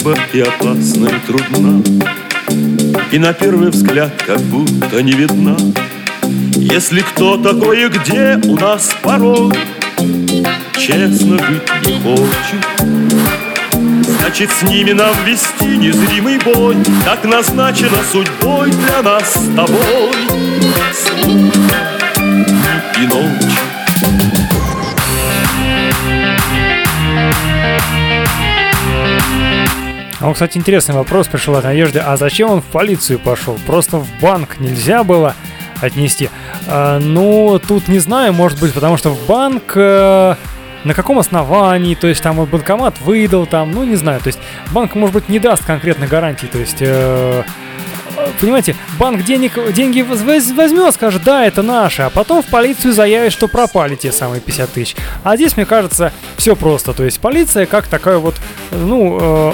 Служба 0.08 0.18
и 0.34 0.42
опасна, 0.42 1.08
и 1.08 1.20
трудна, 1.26 1.84
И 3.12 3.20
на 3.20 3.34
первый 3.34 3.70
взгляд 3.70 4.12
как 4.26 4.40
будто 4.42 5.02
не 5.02 5.14
видна. 5.14 5.58
Если 6.56 7.02
кто 7.02 7.38
такое 7.38 7.90
где 7.90 8.40
у 8.46 8.56
нас 8.56 8.96
порой 9.02 9.54
Честно 10.78 11.38
жить 11.40 11.64
не 11.86 12.00
хочет, 12.02 12.66
Значит, 14.20 14.52
с 14.52 14.64
ними 14.64 14.92
нам 14.92 15.14
вести 15.26 15.66
незримый 15.66 16.40
бой 16.40 16.76
Так 17.06 17.24
назначено 17.24 17.98
судьбой 18.12 18.72
для 18.72 19.02
нас 19.02 19.34
с 19.34 19.56
тобой. 19.56 20.12
И 23.00 23.08
ночь 23.08 24.47
А 30.20 30.34
кстати, 30.34 30.58
интересный 30.58 30.96
вопрос 30.96 31.28
пришел 31.28 31.56
от 31.56 31.64
Надежды. 31.64 32.00
А 32.00 32.18
зачем 32.18 32.50
он 32.50 32.62
в 32.62 32.66
полицию 32.66 33.20
пошел? 33.20 33.60
Просто 33.66 33.98
в 33.98 34.08
банк 34.20 34.60
нельзя 34.60 35.04
было 35.04 35.36
отнести? 35.80 36.30
А, 36.68 37.00
ну, 37.00 37.60
тут 37.60 37.88
не 37.88 38.00
знаю, 38.00 38.34
может 38.34 38.60
быть, 38.60 38.74
потому 38.74 38.98
что 38.98 39.12
в 39.12 39.26
банк... 39.28 39.74
А, 39.76 40.38
на 40.84 40.94
каком 40.94 41.20
основании, 41.20 41.96
то 41.96 42.08
есть 42.08 42.22
там 42.22 42.44
банкомат 42.46 43.02
выдал, 43.02 43.46
там, 43.46 43.72
ну 43.72 43.84
не 43.84 43.96
знаю, 43.96 44.22
то 44.22 44.28
есть 44.28 44.40
банк, 44.72 44.96
может 44.96 45.14
быть, 45.14 45.28
не 45.28 45.38
даст 45.38 45.66
конкретной 45.66 46.08
гарантии, 46.08 46.46
то 46.46 46.60
есть 46.60 46.78
э, 46.80 47.44
понимаете, 48.40 48.76
банк 49.00 49.24
денег, 49.24 49.74
деньги 49.74 50.02
возьмет, 50.02 50.94
скажет, 50.94 51.24
да, 51.24 51.46
это 51.46 51.62
наше, 51.62 52.04
а 52.04 52.10
потом 52.10 52.42
в 52.42 52.48
полицию 52.48 52.94
заявит, 52.94 53.32
что 53.32 53.48
пропали 53.48 53.96
те 53.96 54.12
самые 54.12 54.42
50 54.42 54.70
тысяч. 54.72 54.96
А 55.24 55.36
здесь, 55.36 55.58
мне 55.58 55.66
кажется, 55.66 56.14
все 56.38 56.56
просто. 56.56 56.94
То 56.94 57.04
есть 57.04 57.20
полиция 57.20 57.66
как 57.66 57.88
такая 57.88 58.18
вот, 58.18 58.36
ну, 58.72 59.18
э, 59.20 59.54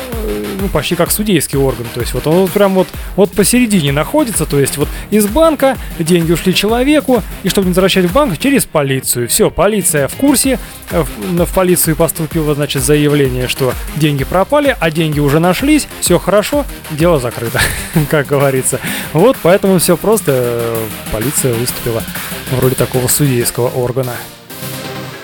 ну, 0.59 0.67
почти 0.69 0.95
как 0.95 1.11
судейский 1.11 1.57
орган. 1.57 1.85
То 1.93 2.01
есть 2.01 2.13
вот 2.13 2.27
он 2.27 2.35
вот 2.35 2.51
прям 2.51 2.73
вот, 2.73 2.87
вот 3.15 3.31
посередине 3.31 3.91
находится. 3.91 4.45
То 4.45 4.59
есть 4.59 4.77
вот 4.77 4.87
из 5.09 5.27
банка 5.27 5.77
деньги 5.99 6.31
ушли 6.31 6.53
человеку, 6.53 7.21
и 7.43 7.49
чтобы 7.49 7.65
не 7.65 7.71
возвращать 7.71 8.05
в 8.05 8.13
банк, 8.13 8.37
через 8.37 8.65
полицию. 8.65 9.27
Все, 9.27 9.49
полиция 9.49 10.07
в 10.07 10.15
курсе. 10.15 10.59
В, 10.91 11.45
в 11.45 11.53
полицию 11.53 11.95
поступило, 11.95 12.53
значит, 12.53 12.83
заявление, 12.83 13.47
что 13.47 13.73
деньги 13.95 14.23
пропали, 14.23 14.75
а 14.79 14.91
деньги 14.91 15.19
уже 15.19 15.39
нашлись. 15.39 15.87
Все 16.01 16.19
хорошо, 16.19 16.65
дело 16.91 17.19
закрыто, 17.19 17.59
как 18.09 18.27
говорится. 18.27 18.79
Вот 19.13 19.37
поэтому 19.41 19.79
все 19.79 19.97
просто. 19.97 20.77
Полиция 21.11 21.53
выступила 21.53 22.03
в 22.51 22.59
роли 22.59 22.73
такого 22.73 23.07
судейского 23.07 23.69
органа. 23.69 24.13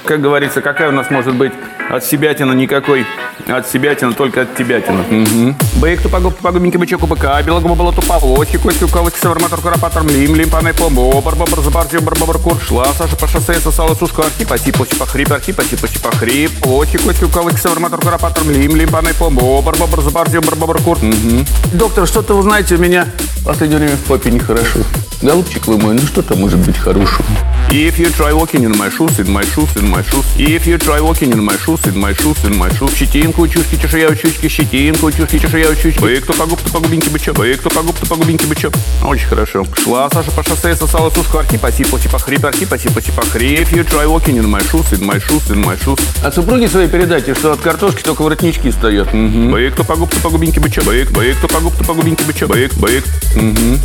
Как 0.10 0.22
говорится, 0.22 0.62
какая 0.62 0.90
у 0.90 0.92
нас 0.92 1.12
может 1.12 1.36
быть 1.36 1.52
от 1.88 2.04
себя 2.04 2.34
никакой 2.34 3.06
От 3.48 3.70
себя 3.70 3.94
тяну, 3.94 4.14
только 4.14 4.42
от 4.42 4.56
тебя 4.56 4.82
тяну. 4.82 5.04
Угу. 5.04 5.56
Бык, 5.76 6.02
тупогуб, 6.02 6.36
тупогубенький 6.36 6.80
бычок, 6.80 7.02
быка, 7.02 7.40
белогуба 7.44 7.76
было 7.76 7.94
туповочи, 7.94 8.58
костю, 8.58 8.88
кавык, 8.88 9.16
севарматор, 9.16 9.62
куропатор, 9.62 10.02
млим, 10.02 10.34
лим, 10.34 10.50
панай, 10.50 10.74
помбо, 10.74 11.22
барбабар, 11.22 11.60
забарзил, 11.60 12.02
барбабар, 12.02 12.40
кур, 12.40 12.60
шла, 12.60 12.88
Саша 12.98 13.16
по 13.18 13.28
шоссе, 13.28 13.60
сосала, 13.60 13.94
сушка, 13.94 14.24
архип, 14.24 14.52
осип, 14.52 14.82
осип, 14.82 15.00
охрип, 15.00 15.32
архип, 15.32 15.60
осип, 15.60 15.84
осип, 15.84 16.08
охрип, 16.08 16.66
очи, 16.66 16.98
костю, 16.98 17.30
кавык, 17.30 17.60
севарматор, 17.60 18.00
куропатор, 18.00 18.44
млим, 18.46 18.76
лим, 18.76 18.90
панай, 18.90 19.14
помбо, 19.14 19.62
барбабар, 19.62 20.02
забарзил, 20.02 20.42
барбабар, 20.42 20.82
кур. 20.82 20.98
Угу. 20.98 21.46
Доктор, 21.74 22.08
что-то 22.08 22.34
вы 22.34 22.42
знаете, 22.42 22.74
у 22.74 22.80
меня 22.80 23.06
в 23.42 23.46
последнее 23.46 23.78
время 23.78 23.96
в 23.96 24.06
попе 24.06 24.32
нехорошо. 24.32 24.80
Голубчик 25.22 25.68
вы 25.68 25.78
мой, 25.78 25.94
ну 25.94 26.02
что 26.02 26.24
там 26.24 26.40
может 26.40 26.60
быть 26.60 26.78
хорошего? 26.78 27.26
If 27.72 28.00
you 28.00 28.10
try 28.10 28.34
walking 28.34 28.64
in 28.64 28.76
my 28.76 28.90
shoes, 28.90 29.20
in 29.20 29.30
my 29.32 29.44
shoes, 29.44 29.76
in 29.76 29.88
my 29.88 30.02
shoes. 30.02 30.26
If 30.40 30.66
you 30.66 30.80
try 30.80 31.00
walking 31.00 31.32
in 31.32 31.44
my 31.44 31.56
shoes, 31.56 31.86
in 31.86 32.00
my 32.00 32.14
shoes, 32.14 32.44
in 32.44 32.58
my 32.58 32.68
shoes. 32.70 32.96
Щетинку, 32.96 33.48
чушки, 33.48 33.78
чешуя, 33.80 34.16
чушки, 34.16 34.50
щетинку, 34.50 35.12
чушки, 35.12 35.38
чешуя, 35.38 35.76
чушки. 35.76 36.00
Вы 36.00 36.20
кто 36.20 36.34
погуб, 36.34 36.60
кто 36.60 36.72
погубенький 36.72 37.12
бычок. 37.12 37.38
Вы 37.38 37.54
кто 37.54 37.70
погуб, 37.70 37.96
кто 37.96 38.08
погубенький 38.08 38.48
бычок. 38.48 38.74
Очень 39.04 39.28
хорошо. 39.28 39.68
Шла 39.84 40.10
Саша 40.12 40.32
по 40.32 40.42
шоссе, 40.44 40.76
сосала 40.76 41.12
сушку, 41.12 41.38
архип, 41.38 41.64
осип, 41.64 41.94
осип, 41.94 42.16
охрип, 42.16 42.44
архип, 42.44 42.74
осип, 42.74 42.98
осип, 42.98 43.20
охрип. 43.20 43.60
If 43.60 43.72
you 43.72 43.84
try 43.88 44.08
walking 44.08 44.38
in 44.38 44.50
my 44.50 44.62
shoes, 44.64 44.92
in 44.92 45.06
my 45.06 45.20
shoes, 45.20 45.48
in 45.52 45.64
my 45.64 45.78
shoes. 45.78 46.00
А 46.24 46.32
супруге 46.32 46.68
своей 46.68 46.90
передайте, 46.90 47.36
что 47.36 47.52
от 47.52 47.60
картошки 47.60 48.02
только 48.02 48.24
воротнички 48.24 48.72
стоят. 48.72 49.10
Угу. 49.10 49.52
Вы 49.52 49.70
кто 49.70 49.84
погуб, 49.84 50.10
кто 50.10 50.20
погубенький 50.22 50.60
бычок. 50.60 50.86
Вы, 50.86 51.06
вы 51.12 51.36
кто 51.36 51.48
погуб, 51.48 51.76
кто 51.76 51.84
погубенький 51.84 52.26
бычок. 52.26 52.50
Вы, 52.50 52.68
вы. 52.78 53.04
Угу. 53.36 53.80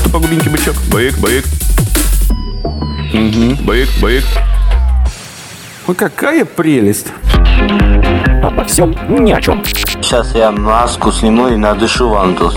Кто 0.00 0.10
погубенький 0.10 0.50
бычок. 0.50 0.76
Бык, 0.90 1.16
бык. 1.16 1.46
Угу, 3.12 3.62
бык, 3.64 3.88
бык. 4.00 4.24
Ой, 5.86 5.94
какая 5.94 6.46
прелесть. 6.46 7.08
Обо 8.42 8.64
всем 8.64 8.96
ни 9.08 9.32
о 9.32 9.40
чем. 9.40 9.62
Сейчас 10.00 10.34
я 10.34 10.50
маску 10.50 11.12
сниму 11.12 11.48
и 11.48 11.56
надышу 11.56 12.08
вам 12.08 12.34
тут. 12.34 12.54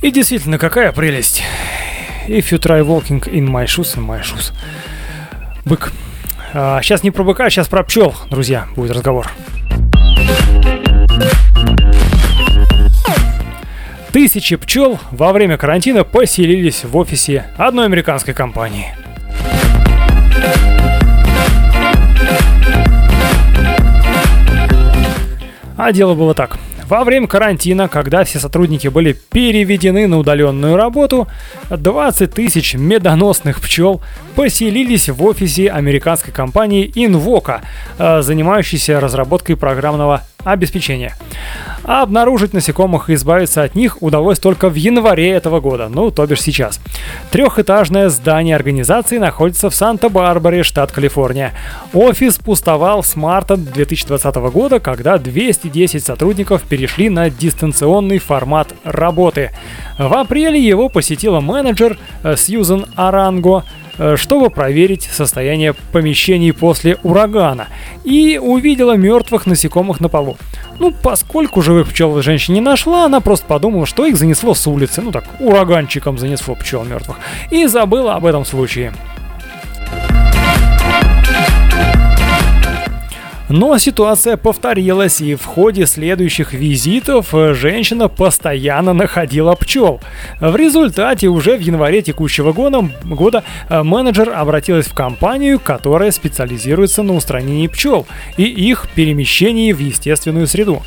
И 0.00 0.10
действительно, 0.10 0.58
какая 0.58 0.92
прелесть. 0.92 1.42
If 2.26 2.50
you 2.50 2.58
try 2.58 2.82
walking 2.82 3.22
in 3.30 3.46
my 3.46 3.66
shoes, 3.66 3.94
in 3.94 4.06
my 4.06 4.22
shoes. 4.22 4.52
Бык. 5.66 5.92
А, 6.54 6.80
сейчас 6.80 7.02
не 7.02 7.10
про 7.10 7.22
быка, 7.22 7.44
а 7.44 7.50
сейчас 7.50 7.68
про 7.68 7.82
пчел, 7.82 8.14
друзья, 8.30 8.66
будет 8.76 8.92
разговор. 8.92 9.30
Тысячи 14.16 14.56
пчел 14.56 14.98
во 15.10 15.30
время 15.34 15.58
карантина 15.58 16.02
поселились 16.02 16.84
в 16.84 16.96
офисе 16.96 17.44
одной 17.58 17.84
американской 17.84 18.32
компании. 18.32 18.86
А 25.76 25.92
дело 25.92 26.14
было 26.14 26.32
так. 26.32 26.56
Во 26.88 27.02
время 27.02 27.26
карантина, 27.26 27.88
когда 27.88 28.22
все 28.22 28.38
сотрудники 28.38 28.86
были 28.86 29.12
переведены 29.12 30.06
на 30.06 30.18
удаленную 30.18 30.76
работу, 30.76 31.26
20 31.68 32.32
тысяч 32.32 32.74
медоносных 32.74 33.60
пчел 33.60 34.00
поселились 34.36 35.08
в 35.08 35.24
офисе 35.24 35.68
американской 35.68 36.32
компании 36.32 36.88
Invoca, 36.94 37.62
э, 37.98 38.22
занимающейся 38.22 39.00
разработкой 39.00 39.56
программного 39.56 40.22
обеспечения. 40.46 41.14
А 41.82 42.02
обнаружить 42.02 42.52
насекомых 42.52 43.10
и 43.10 43.14
избавиться 43.14 43.62
от 43.62 43.74
них 43.74 44.02
удалось 44.02 44.38
только 44.38 44.68
в 44.68 44.74
январе 44.74 45.30
этого 45.30 45.60
года, 45.60 45.88
ну, 45.88 46.10
то 46.10 46.26
бишь 46.26 46.42
сейчас. 46.42 46.80
Трехэтажное 47.30 48.08
здание 48.08 48.56
организации 48.56 49.18
находится 49.18 49.70
в 49.70 49.74
Санта-Барбаре, 49.74 50.62
штат 50.62 50.90
Калифорния. 50.92 51.52
Офис 51.92 52.38
пустовал 52.38 53.02
с 53.02 53.14
марта 53.16 53.56
2020 53.56 54.34
года, 54.52 54.80
когда 54.80 55.18
210 55.18 56.04
сотрудников 56.04 56.62
перешли 56.76 57.08
на 57.08 57.30
дистанционный 57.30 58.18
формат 58.18 58.74
работы. 58.84 59.50
В 59.98 60.12
апреле 60.12 60.60
его 60.60 60.88
посетила 60.88 61.40
менеджер 61.40 61.98
э, 62.22 62.36
Сьюзен 62.36 62.86
Аранго, 62.96 63.64
Э, 63.98 64.16
чтобы 64.16 64.50
проверить 64.50 65.04
состояние 65.04 65.74
помещений 65.92 66.52
после 66.52 66.98
урагана, 67.02 67.68
и 68.04 68.38
увидела 68.42 68.96
мертвых 68.96 69.46
насекомых 69.46 70.00
на 70.00 70.08
полу. 70.10 70.36
Ну, 70.78 70.92
поскольку 71.02 71.62
живых 71.62 71.88
пчел 71.88 72.20
женщина 72.20 72.56
не 72.56 72.60
нашла, 72.60 73.06
она 73.06 73.20
просто 73.20 73.46
подумала, 73.46 73.86
что 73.86 74.04
их 74.04 74.18
занесло 74.18 74.54
с 74.54 74.66
улицы, 74.66 75.00
ну 75.00 75.12
так, 75.12 75.24
ураганчиком 75.40 76.18
занесло 76.18 76.54
пчел 76.54 76.84
мертвых, 76.84 77.16
и 77.50 77.66
забыла 77.66 78.16
об 78.16 78.26
этом 78.26 78.44
случае. 78.44 78.92
Но 83.48 83.78
ситуация 83.78 84.36
повторилась, 84.36 85.20
и 85.20 85.34
в 85.34 85.44
ходе 85.44 85.86
следующих 85.86 86.52
визитов 86.52 87.32
э, 87.32 87.54
женщина 87.54 88.08
постоянно 88.08 88.92
находила 88.92 89.54
пчел. 89.54 90.00
В 90.40 90.56
результате 90.56 91.28
уже 91.28 91.56
в 91.56 91.60
январе 91.60 92.02
текущего 92.02 92.52
года, 92.52 92.88
года 93.04 93.44
э, 93.68 93.82
менеджер 93.82 94.32
обратилась 94.34 94.86
в 94.86 94.94
компанию, 94.94 95.60
которая 95.60 96.10
специализируется 96.10 97.02
на 97.02 97.14
устранении 97.14 97.68
пчел 97.68 98.06
и 98.36 98.44
их 98.44 98.88
перемещении 98.94 99.72
в 99.72 99.78
естественную 99.78 100.48
среду. 100.48 100.82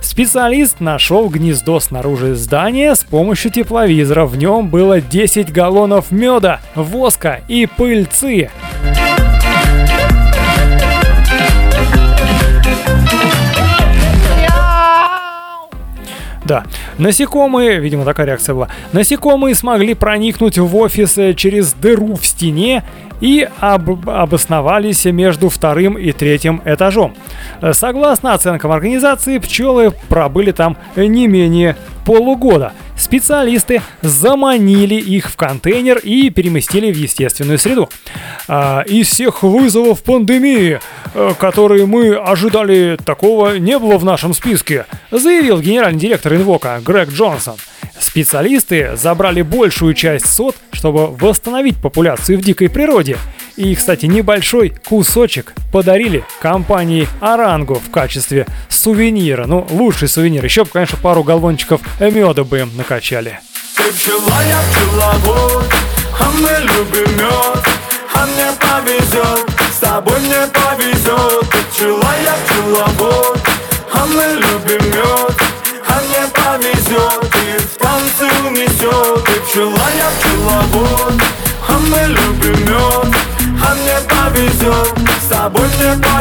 Специалист 0.00 0.80
нашел 0.80 1.28
гнездо 1.28 1.78
снаружи 1.80 2.34
здания 2.34 2.94
с 2.94 3.04
помощью 3.04 3.50
тепловизора. 3.50 4.24
В 4.24 4.36
нем 4.36 4.68
было 4.68 5.00
10 5.00 5.52
галлонов 5.52 6.10
меда, 6.10 6.60
воска 6.74 7.42
и 7.48 7.66
пыльцы. 7.66 8.50
Да. 16.48 16.64
Насекомые, 16.96 17.78
видимо, 17.78 18.06
такая 18.06 18.26
реакция 18.26 18.54
была. 18.54 18.68
Насекомые 18.92 19.54
смогли 19.54 19.92
проникнуть 19.92 20.56
в 20.56 20.76
офис 20.76 21.18
э, 21.18 21.34
через 21.34 21.74
дыру 21.74 22.16
в 22.16 22.24
стене 22.24 22.84
и 23.20 23.46
об 23.60 24.08
обосновались 24.08 25.04
между 25.04 25.50
вторым 25.50 25.98
и 25.98 26.10
третьим 26.12 26.62
этажом. 26.64 27.14
Э, 27.60 27.74
согласно 27.74 28.32
оценкам 28.32 28.72
организации, 28.72 29.36
пчелы 29.38 29.92
пробыли 30.08 30.52
там 30.52 30.78
не 30.96 31.26
менее 31.26 31.76
полугода. 32.06 32.72
Специалисты 32.98 33.80
заманили 34.02 34.96
их 34.96 35.30
в 35.30 35.36
контейнер 35.36 35.98
и 35.98 36.30
переместили 36.30 36.92
в 36.92 36.96
естественную 36.96 37.58
среду. 37.58 37.88
А, 38.48 38.82
из 38.82 39.08
всех 39.08 39.42
вызовов 39.44 40.02
пандемии, 40.02 40.80
э, 41.14 41.32
которые 41.38 41.86
мы 41.86 42.16
ожидали, 42.16 42.98
такого 43.04 43.56
не 43.58 43.78
было 43.78 43.98
в 43.98 44.04
нашем 44.04 44.34
списке, 44.34 44.86
заявил 45.12 45.60
генеральный 45.60 46.00
директор 46.00 46.34
Инвока 46.34 46.80
Грег 46.84 47.10
Джонсон. 47.10 47.56
Специалисты 48.00 48.96
забрали 48.96 49.42
большую 49.42 49.94
часть 49.94 50.26
сот, 50.26 50.56
чтобы 50.72 51.08
восстановить 51.08 51.76
популяцию 51.76 52.38
в 52.38 52.42
дикой 52.42 52.68
природе. 52.68 53.16
И, 53.58 53.74
кстати, 53.74 54.06
небольшой 54.06 54.72
кусочек 54.88 55.52
подарили 55.72 56.24
компании 56.40 57.08
Оранго 57.20 57.74
в 57.74 57.90
качестве 57.90 58.46
сувенира. 58.68 59.46
Ну, 59.46 59.66
лучший 59.70 60.06
сувенир. 60.06 60.44
Еще 60.44 60.62
бы, 60.62 60.70
конечно, 60.70 60.96
пару 61.02 61.24
галлончиков 61.24 61.80
меда 61.98 62.44
бы 62.44 62.60
им 62.60 62.70
накачали. 62.76 63.40
Ты 63.76 63.92
пчела, 63.92 64.38
я 64.48 64.60
пчеловод, 64.70 65.74
а 66.20 66.30
мы 66.38 66.50
любим 66.68 67.16
мед, 67.16 67.64
а 68.14 68.26
мне 68.26 68.46
повезет, 68.60 69.50
с 69.74 69.78
тобой 69.80 70.20
мне 70.20 70.46
повезет. 70.54 71.50
Ты 71.50 71.58
пчела, 71.72 72.14
я 72.24 72.36
пчеловод, 72.46 73.40
а 73.92 74.06
мы 74.06 74.22
любим 74.36 74.88
мед, 74.88 75.36
а 75.88 76.00
мне 76.06 76.28
повезет, 76.32 77.34
и 77.34 77.58
в 77.60 77.76
танцы 77.76 78.26
унесет. 78.46 79.24
Ты 79.24 79.40
пчела, 79.40 79.88
я 79.98 80.10
пчеловод, 80.20 80.77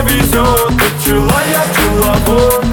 повезет 0.07 0.67
Ты 0.77 0.85
пчела, 0.99 1.41
я 1.51 1.63
пчеловод 1.73 2.65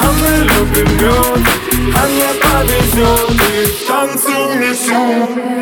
А 0.00 0.12
мы 0.12 0.44
любим 0.44 0.90
мед 0.96 1.46
А 1.94 2.06
мне 2.06 2.30
повезет 2.40 3.30
И 3.52 3.86
танцы 3.86 4.28
унесу 4.28 5.55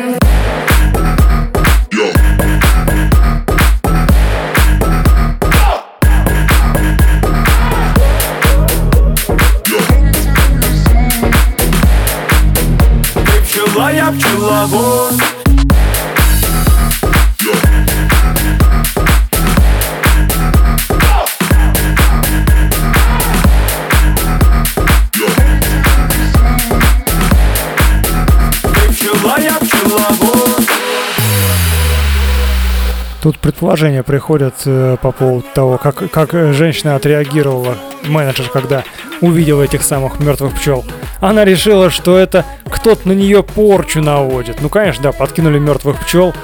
Тут 33.25 33.39
предположения 33.39 34.03
приходят 34.03 34.53
э, 34.65 34.97
по 35.01 35.11
поводу 35.11 35.47
того, 35.55 35.79
как, 35.79 36.11
как 36.11 36.31
женщина 36.53 36.95
отреагировала, 36.95 37.75
менеджер, 38.03 38.49
когда 38.49 38.83
увидела 39.19 39.63
этих 39.63 39.81
самых 39.81 40.19
мертвых 40.19 40.53
пчел. 40.53 40.85
Она 41.21 41.43
решила, 41.43 41.89
что 41.89 42.19
это 42.19 42.45
кто-то 42.69 43.07
на 43.07 43.13
нее 43.13 43.41
порчу 43.41 44.03
наводит. 44.03 44.61
Ну, 44.61 44.69
конечно, 44.69 45.05
да, 45.05 45.11
подкинули 45.11 45.57
мертвых 45.57 46.01
пчел 46.01 46.35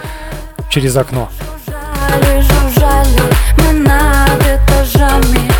через 0.71 0.97
окно. 0.97 1.29
мы 3.57 3.73
над 3.73 4.41
этажами, 4.41 5.50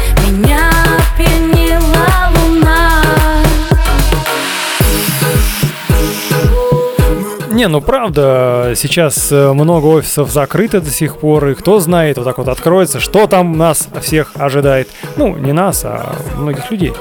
Не, 7.62 7.68
ну 7.68 7.80
правда, 7.80 8.74
сейчас 8.76 9.32
э, 9.32 9.54
много 9.54 9.86
офисов 9.86 10.32
закрыто 10.32 10.82
до 10.82 10.90
сих 10.90 11.18
пор, 11.18 11.50
и 11.50 11.54
кто 11.54 11.80
знает, 11.80 12.18
вот 12.18 12.24
так 12.24 12.40
вот 12.40 12.48
откроется, 12.48 13.00
что 13.00 13.28
там 13.28 13.56
нас 13.56 13.88
всех 14.02 14.32
ожидает. 14.34 14.90
Ну, 15.16 15.38
не 15.38 15.54
нас, 15.54 15.86
а 15.86 16.16
многих 16.38 16.72
людей. 16.72 16.92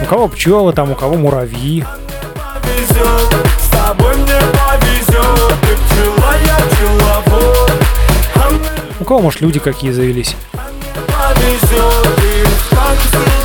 У 0.00 0.06
кого 0.06 0.28
пчелы, 0.28 0.72
там 0.72 0.92
у 0.92 0.94
кого 0.94 1.16
муравьи. 1.16 1.84
У 8.98 9.04
кого, 9.04 9.20
может, 9.20 9.42
люди 9.42 9.58
какие 9.58 9.90
завелись? 9.90 10.34
Вас 13.00 13.39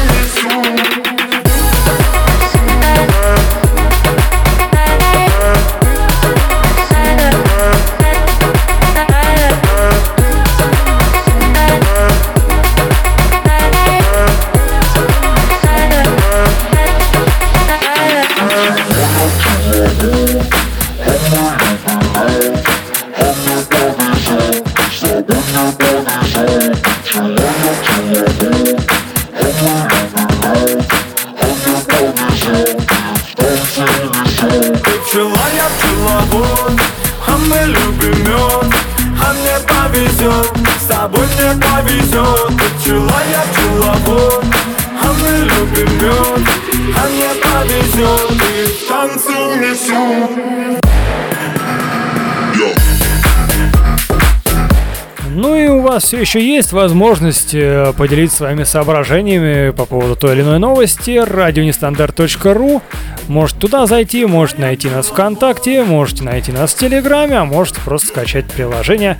все 56.05 56.21
еще 56.21 56.39
есть 56.39 56.71
возможность 56.71 57.55
э, 57.55 57.91
поделиться 57.97 58.37
своими 58.37 58.63
соображениями 58.63 59.71
по 59.71 59.85
поводу 59.85 60.15
той 60.15 60.35
или 60.35 60.43
иной 60.43 60.59
новости, 60.59 61.17
радионестандарт.ру. 61.17 62.83
Можете 63.27 63.59
туда 63.59 63.87
зайти, 63.87 64.23
можете 64.27 64.61
найти 64.61 64.87
нас 64.87 65.07
ВКонтакте, 65.07 65.83
можете 65.83 66.23
найти 66.23 66.51
нас 66.51 66.75
в 66.75 66.77
Телеграме, 66.77 67.39
а 67.39 67.45
можете 67.45 67.81
просто 67.81 68.09
скачать 68.09 68.45
приложение 68.45 69.19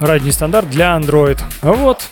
Радио 0.00 0.28
Нестандарт 0.28 0.70
для 0.70 0.96
Android. 0.96 1.38
Вот. 1.60 2.08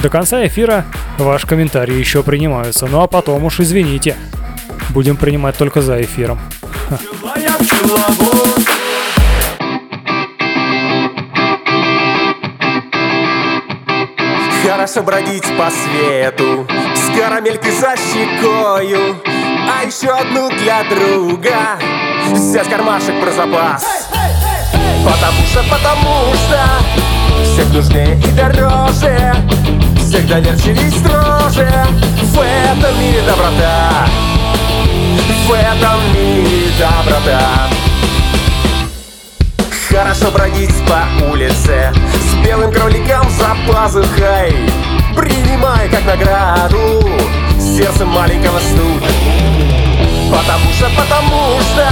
До 0.00 0.08
конца 0.08 0.46
эфира 0.46 0.84
ваши 1.18 1.44
комментарии 1.44 1.96
еще 1.96 2.22
принимаются. 2.22 2.86
Ну 2.86 3.00
а 3.00 3.08
потом 3.08 3.42
уж 3.42 3.58
извините. 3.58 4.14
Будем 4.90 5.16
принимать 5.16 5.56
только 5.56 5.82
за 5.82 6.00
эфиром. 6.00 6.38
Хорошо 14.72 15.02
бродить 15.02 15.44
по 15.58 15.68
свету 15.70 16.66
С 16.96 17.14
карамелькой 17.14 17.72
за 17.72 17.94
щекою. 17.94 19.20
А 19.68 19.84
еще 19.84 20.08
одну 20.08 20.48
для 20.48 20.82
друга 20.84 21.78
Взять 22.30 22.70
кармашек 22.70 23.20
про 23.20 23.32
запас. 23.32 24.08
Потому 25.04 25.46
что, 25.46 25.62
потому 25.64 26.32
что 26.32 26.58
Всех 27.44 27.70
нужнее 27.74 28.18
и 28.18 28.30
дороже 28.32 29.34
Всех 29.98 30.26
доверчивее 30.26 30.88
и 30.88 30.90
строже. 30.90 31.70
В 32.22 32.40
этом 32.40 32.98
мире 32.98 33.20
доброта 33.26 34.06
В 35.48 35.52
этом 35.52 36.14
мире 36.14 36.70
доброта. 36.78 37.68
Хорошо 39.90 40.30
бродить 40.30 40.72
по 40.86 41.26
улице 41.26 41.92
белым 42.44 42.72
кроликом 42.72 43.28
за 43.30 43.56
пазухой. 43.66 44.70
Принимай 45.16 45.90
как 45.90 46.04
награду 46.06 47.02
Сердце 47.58 48.06
маленького 48.06 48.58
стука 48.58 49.12
Потому 50.30 50.72
что, 50.72 50.88
потому 50.96 51.60
что 51.60 51.88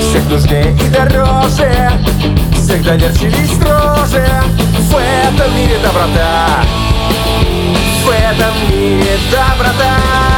Всех 0.00 0.24
нужнее 0.28 0.76
и 0.76 0.88
дороже 0.88 1.92
Всех 2.54 2.82
доверчивее 2.84 3.44
и 3.44 3.46
строже. 3.46 4.26
В 4.90 4.96
этом 4.96 5.56
мире 5.56 5.78
доброта 5.78 6.48
В 8.04 8.10
этом 8.10 8.70
мире 8.70 9.18
доброта 9.30 10.31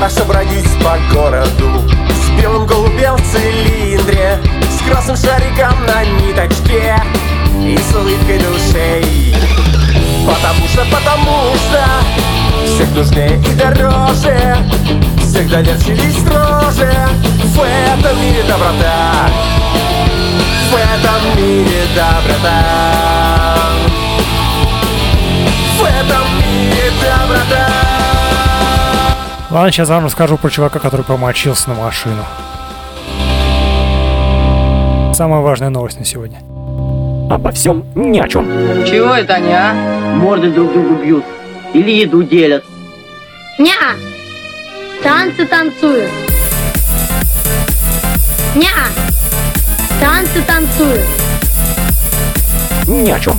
Хорошо 0.00 0.24
бродить 0.24 0.66
по 0.82 0.96
городу 1.14 1.86
С 2.08 2.30
белым 2.40 2.64
голубем 2.64 3.16
в 3.16 3.32
цилиндре 3.32 4.38
С 4.70 4.88
красным 4.88 5.14
шариком 5.14 5.74
на 5.84 6.02
ниточке 6.06 6.96
И 7.58 7.76
с 7.76 7.94
улыбкой 7.94 8.38
душей. 8.38 9.36
Потому 10.26 10.68
что, 10.68 10.86
потому 10.86 11.54
что 11.54 11.84
Всех 12.64 12.90
нужнее 12.92 13.38
и 13.42 13.54
дороже 13.56 14.56
доверчивее 15.50 16.08
и 16.08 16.12
строже. 16.12 16.90
В 17.54 17.60
этом 17.60 18.22
мире 18.22 18.42
доброта 18.44 19.28
В 20.70 20.76
этом 20.76 21.36
мире 21.36 21.82
доброта. 21.94 23.66
В 25.78 25.82
этом 25.84 26.24
мире 26.38 26.90
доброта 27.02 27.99
Ладно, 29.50 29.72
сейчас 29.72 29.88
вам 29.88 30.04
расскажу 30.04 30.36
про 30.36 30.48
чувака, 30.48 30.78
который 30.78 31.04
помочился 31.04 31.70
на 31.70 31.74
машину. 31.74 32.24
Самая 35.12 35.40
важная 35.40 35.70
новость 35.70 35.98
на 35.98 36.04
сегодня. 36.04 36.38
Обо 37.28 37.50
всем 37.50 37.84
ни 37.96 38.20
о 38.20 38.28
чем. 38.28 38.46
Чего 38.86 39.12
это 39.12 39.34
они, 39.34 39.52
а? 39.52 39.74
Морды 40.14 40.52
друг 40.52 40.72
другу 40.72 40.94
бьют. 41.02 41.24
Или 41.74 41.90
еду 41.90 42.22
делят. 42.22 42.64
Ня! 43.58 43.74
Танцы 45.02 45.44
танцуют. 45.44 46.10
Ня! 48.54 48.70
Танцы 50.00 50.42
танцуют. 50.42 51.06
Ни 52.86 53.10
о 53.10 53.18
чем. 53.18 53.38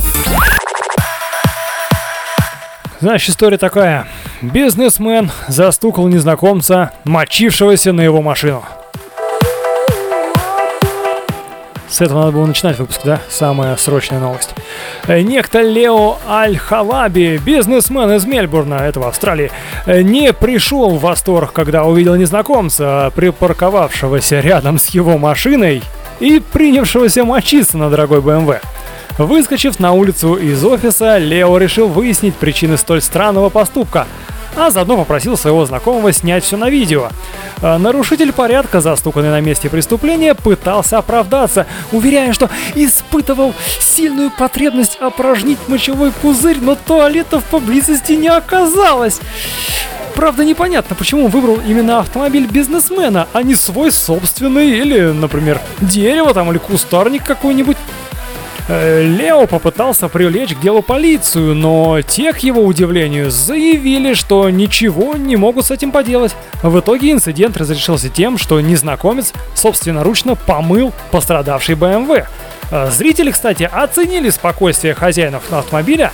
Значит, 3.00 3.30
история 3.30 3.56
такая. 3.56 4.06
Бизнесмен 4.42 5.30
застукал 5.46 6.08
незнакомца, 6.08 6.90
мочившегося 7.04 7.92
на 7.92 8.00
его 8.00 8.20
машину. 8.22 8.64
С 11.88 12.00
этого 12.00 12.20
надо 12.20 12.32
было 12.32 12.46
начинать 12.46 12.76
выпуск, 12.76 13.02
да? 13.04 13.20
Самая 13.28 13.76
срочная 13.76 14.18
новость. 14.18 14.50
Э, 15.06 15.20
некто 15.20 15.60
Лео 15.60 16.16
Аль-Халаби, 16.26 17.38
бизнесмен 17.44 18.10
из 18.12 18.24
Мельбурна, 18.24 18.80
это 18.80 18.98
в 18.98 19.06
Австралии, 19.06 19.52
э, 19.86 20.02
не 20.02 20.32
пришел 20.32 20.90
в 20.90 21.02
восторг, 21.02 21.52
когда 21.52 21.84
увидел 21.84 22.16
незнакомца, 22.16 23.12
припарковавшегося 23.14 24.40
рядом 24.40 24.78
с 24.78 24.88
его 24.88 25.18
машиной 25.18 25.82
и 26.18 26.40
принявшегося 26.40 27.24
мочиться 27.24 27.78
на 27.78 27.90
дорогой 27.90 28.20
БМВ. 28.20 28.60
Выскочив 29.18 29.78
на 29.78 29.92
улицу 29.92 30.34
из 30.34 30.64
офиса, 30.64 31.18
Лео 31.18 31.58
решил 31.58 31.86
выяснить 31.86 32.34
причины 32.34 32.76
столь 32.76 33.02
странного 33.02 33.48
поступка– 33.50 34.08
а 34.56 34.70
заодно 34.70 34.96
попросил 34.96 35.36
своего 35.36 35.64
знакомого 35.64 36.12
снять 36.12 36.44
все 36.44 36.56
на 36.56 36.68
видео. 36.68 37.08
А 37.60 37.78
нарушитель 37.78 38.32
порядка, 38.32 38.80
застуканный 38.80 39.30
на 39.30 39.40
месте 39.40 39.68
преступления, 39.68 40.34
пытался 40.34 40.98
оправдаться, 40.98 41.66
уверяя, 41.92 42.32
что 42.32 42.50
испытывал 42.74 43.54
сильную 43.80 44.30
потребность 44.30 44.96
опорожнить 45.00 45.58
мочевой 45.68 46.12
пузырь, 46.12 46.58
но 46.60 46.74
туалетов 46.74 47.44
поблизости 47.44 48.12
не 48.12 48.28
оказалось. 48.28 49.20
Правда, 50.14 50.44
непонятно, 50.44 50.94
почему 50.94 51.24
он 51.24 51.30
выбрал 51.30 51.58
именно 51.66 52.00
автомобиль 52.00 52.46
бизнесмена, 52.46 53.28
а 53.32 53.42
не 53.42 53.54
свой 53.54 53.90
собственный 53.90 54.70
или, 54.70 55.00
например, 55.00 55.60
дерево 55.80 56.34
там 56.34 56.50
или 56.50 56.58
кустарник 56.58 57.24
какой-нибудь. 57.24 57.76
Э, 58.68 59.02
Лео 59.02 59.46
попытался 59.46 60.08
привлечь 60.08 60.54
к 60.54 60.60
делу 60.60 60.82
полицию, 60.82 61.54
но 61.54 62.00
те, 62.02 62.32
к 62.32 62.38
его 62.38 62.62
удивлению, 62.62 63.30
заявили, 63.30 64.14
что 64.14 64.48
ничего 64.50 65.16
не 65.16 65.36
могут 65.36 65.66
с 65.66 65.70
этим 65.70 65.90
поделать. 65.90 66.36
В 66.62 66.78
итоге 66.78 67.10
инцидент 67.10 67.56
разрешился 67.56 68.08
тем, 68.08 68.38
что 68.38 68.60
незнакомец 68.60 69.32
собственноручно 69.54 70.36
помыл 70.36 70.92
пострадавший 71.10 71.74
БМВ. 71.74 72.26
Э, 72.70 72.90
зрители, 72.90 73.32
кстати, 73.32 73.68
оценили 73.70 74.30
спокойствие 74.30 74.94
хозяинов 74.94 75.42
автомобиля, 75.52 76.12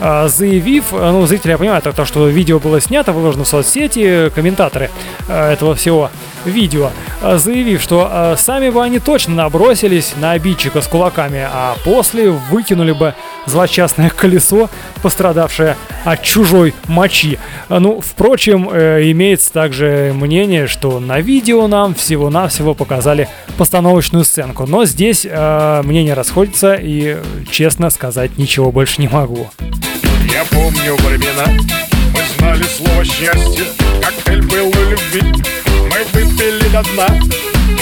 э, 0.00 0.28
заявив, 0.28 0.86
ну, 0.90 1.24
зрители, 1.26 1.52
я 1.52 1.58
понимаю, 1.58 1.80
то, 1.80 2.04
что 2.04 2.26
видео 2.26 2.58
было 2.58 2.80
снято, 2.80 3.12
выложено 3.12 3.44
в 3.44 3.48
соцсети, 3.48 4.30
комментаторы 4.34 4.90
этого 5.28 5.76
всего 5.76 6.10
видео, 6.44 6.90
э, 7.22 7.38
заявив, 7.38 7.82
что 7.82 8.08
э, 8.10 8.36
сами 8.38 8.70
бы 8.70 8.82
они 8.82 8.98
точно 8.98 9.34
набросились 9.34 10.14
на 10.16 10.32
обидчика 10.32 10.80
с 10.80 10.86
кулаками, 10.86 11.46
а 11.50 11.76
после 11.84 12.30
выкинули 12.30 12.92
бы 12.92 13.14
злочастное 13.46 14.10
колесо, 14.10 14.70
пострадавшее 15.02 15.76
от 16.04 16.22
чужой 16.22 16.74
мочи. 16.86 17.38
Ну, 17.68 18.00
впрочем, 18.00 18.68
э, 18.72 19.10
имеется 19.10 19.52
также 19.52 20.12
мнение, 20.14 20.66
что 20.66 21.00
на 21.00 21.20
видео 21.20 21.66
нам 21.66 21.94
всего-навсего 21.94 22.74
показали 22.74 23.28
постановочную 23.56 24.24
сценку, 24.24 24.66
но 24.66 24.84
здесь 24.84 25.26
э, 25.28 25.82
мнения 25.84 26.14
расходятся 26.14 26.74
и, 26.74 27.18
честно 27.50 27.90
сказать, 27.90 28.38
ничего 28.38 28.70
больше 28.70 29.00
не 29.00 29.08
могу. 29.08 29.50
Я 30.32 30.44
помню 30.50 30.94
времена, 30.96 31.46
мы 32.12 32.20
знали 32.36 32.64
слово 32.64 33.04
счастье, 33.04 33.64
коктейль 34.00 34.42
был 34.46 34.72
любви 34.72 35.57
выпили 36.12 36.68
до 36.68 36.82
дна. 36.92 37.08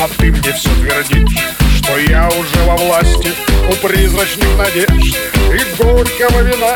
А 0.02 0.08
ты 0.18 0.30
мне 0.30 0.52
все 0.52 0.68
твердишь 0.80 1.44
Что 1.78 1.96
я 1.98 2.28
уже 2.28 2.64
во 2.66 2.76
власти 2.76 3.32
У 3.70 3.86
призрачных 3.86 4.48
надежд 4.58 5.16
И 5.52 5.82
горького 5.82 6.42
вина. 6.42 6.74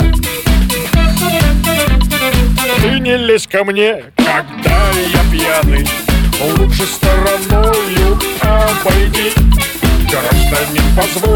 Ты 2.80 2.98
не 2.98 3.16
лезь 3.16 3.46
ко 3.46 3.64
мне, 3.64 4.05
когда 4.16 4.90
я 5.12 5.22
пьяный. 5.30 5.86
Лучше 6.57 6.84
стороною 6.84 8.18
обойди. 8.40 9.32
Гражданин, 10.11 10.82
позвольте 10.96 11.30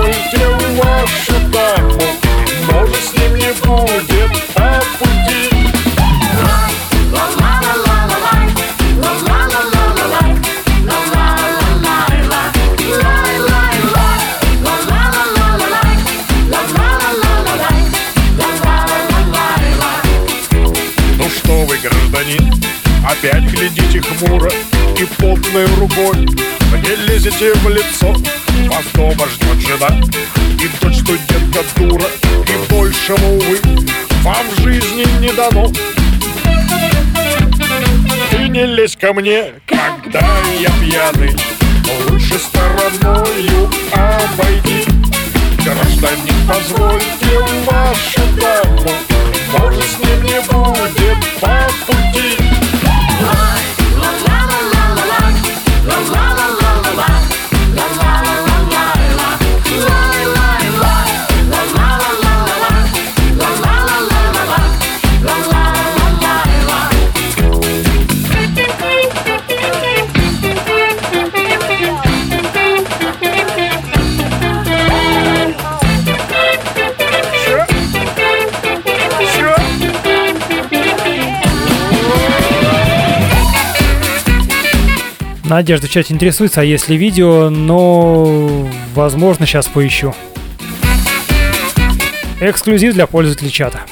Лезете 27.40 27.58
в 27.60 27.68
лицо, 27.68 28.14
вас 28.68 28.84
дома 28.94 29.26
ждет 29.28 29.66
жена. 29.66 29.88
И 30.60 30.68
дочь 30.80 31.00
студентка 31.00 31.60
дура, 31.76 32.06
и 32.22 32.72
большего, 32.72 33.26
увы 33.26 33.60
Вам 34.22 34.46
в 34.50 34.62
жизни 34.62 35.04
не 35.20 35.32
дано. 35.32 35.72
Ты 38.30 38.48
не 38.48 38.66
лезь 38.66 38.96
ко 38.96 39.12
мне, 39.12 39.54
когда 39.66 40.20
я 40.60 40.70
пьяный. 40.80 41.34
Лучше 42.08 42.38
стороною 42.38 43.70
обойди. 43.92 44.84
Гражданин, 45.64 46.34
позвольте 46.46 47.40
вашу 47.66 48.20
даму 48.40 49.13
Надежда 85.44 85.88
в 85.88 85.90
чате 85.90 86.14
интересуется, 86.14 86.62
а 86.62 86.64
если 86.64 86.94
видео, 86.96 87.50
но 87.50 88.66
возможно 88.94 89.46
сейчас 89.46 89.68
поищу. 89.68 90.14
Эксклюзив 92.40 92.94
для 92.94 93.06
пользователей 93.06 93.50
чата. 93.50 93.82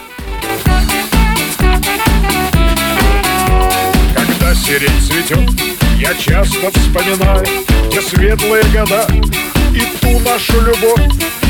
Когда 4.15 4.55
сирень 4.55 5.01
цветет, 5.03 5.51
я 5.99 6.15
часто 6.15 6.71
вспоминаю 6.71 7.45
те 7.93 8.01
светлые 8.01 8.65
года 8.73 9.07
и 9.75 9.83
ту 10.01 10.19
нашу 10.21 10.59
любовь, 10.63 11.03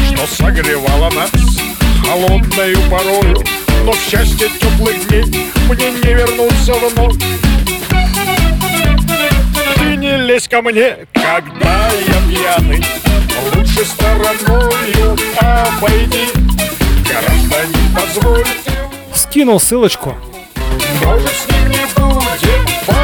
что 0.09 0.26
согревала 0.26 1.11
нас 1.11 1.30
холодною 2.05 2.76
порою. 2.90 3.36
Но 3.84 3.92
в 3.92 4.00
счастье 4.00 4.48
теплых 4.61 5.07
дней 5.07 5.24
мне 5.68 5.90
не 5.92 6.14
вернуться 6.14 6.72
вновь 6.72 7.14
не 9.96 10.16
лезь 10.16 10.48
ко 10.48 10.62
мне, 10.62 11.06
когда 11.12 11.88
я 11.90 12.14
пьяный. 12.28 12.84
Лучше 13.54 13.84
стороною 13.84 15.16
обойди 15.40 16.28
Гражданин, 17.08 17.94
позвольте 17.94 18.72
Скинул 19.14 19.60
ссылочку. 19.60 20.16
Может, 21.04 21.30
с 21.30 21.48
ним 21.50 21.68
не 21.70 21.84
будет 21.94 22.86
по 22.86 22.94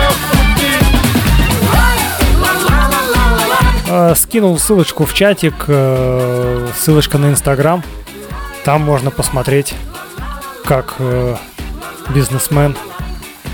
а, 3.91 4.15
Скинул 4.15 4.59
ссылочку 4.59 5.07
в 5.07 5.15
чатик, 5.15 5.65
э, 5.67 6.69
ссылочка 6.79 7.19
на 7.19 7.31
Инстаграм. 7.31 7.83
Там 8.65 8.83
можно 8.83 9.11
посмотреть, 9.11 9.75
как 10.65 10.97
э, 10.99 11.37
бизнесмен 12.11 12.77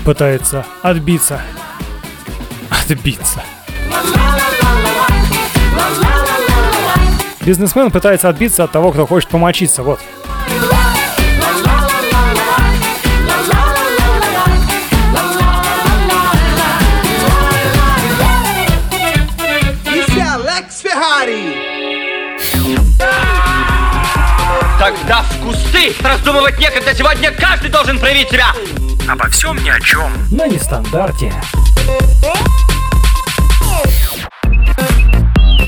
пытается 0.03 0.65
отбиться 0.81 1.41
отбиться. 2.69 3.41
Бизнесмен 7.41 7.91
пытается 7.91 8.29
отбиться 8.29 8.63
от 8.63 8.71
того, 8.71 8.91
кто 8.91 9.05
хочет 9.05 9.29
помочиться. 9.29 9.83
Вот. 9.83 9.99
Тогда 24.79 25.21
в 25.23 25.39
кусты! 25.43 25.93
Раздумывать 26.03 26.59
некогда, 26.59 26.93
сегодня 26.93 27.31
каждый 27.31 27.69
должен 27.69 27.97
проявить 27.99 28.29
себя! 28.29 28.47
Обо 29.07 29.27
всем 29.29 29.55
ни 29.63 29.69
о 29.69 29.79
чем. 29.79 30.11
На 30.31 30.47
нестандарте. 30.47 31.31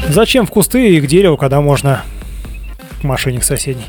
Зачем 0.09 0.47
в 0.47 0.49
кусты 0.49 0.95
и 0.95 1.01
к 1.01 1.05
дереву, 1.05 1.37
когда 1.37 1.61
можно 1.61 2.03
к 3.01 3.03
машине 3.03 3.39
к 3.39 3.43
соседней? 3.43 3.85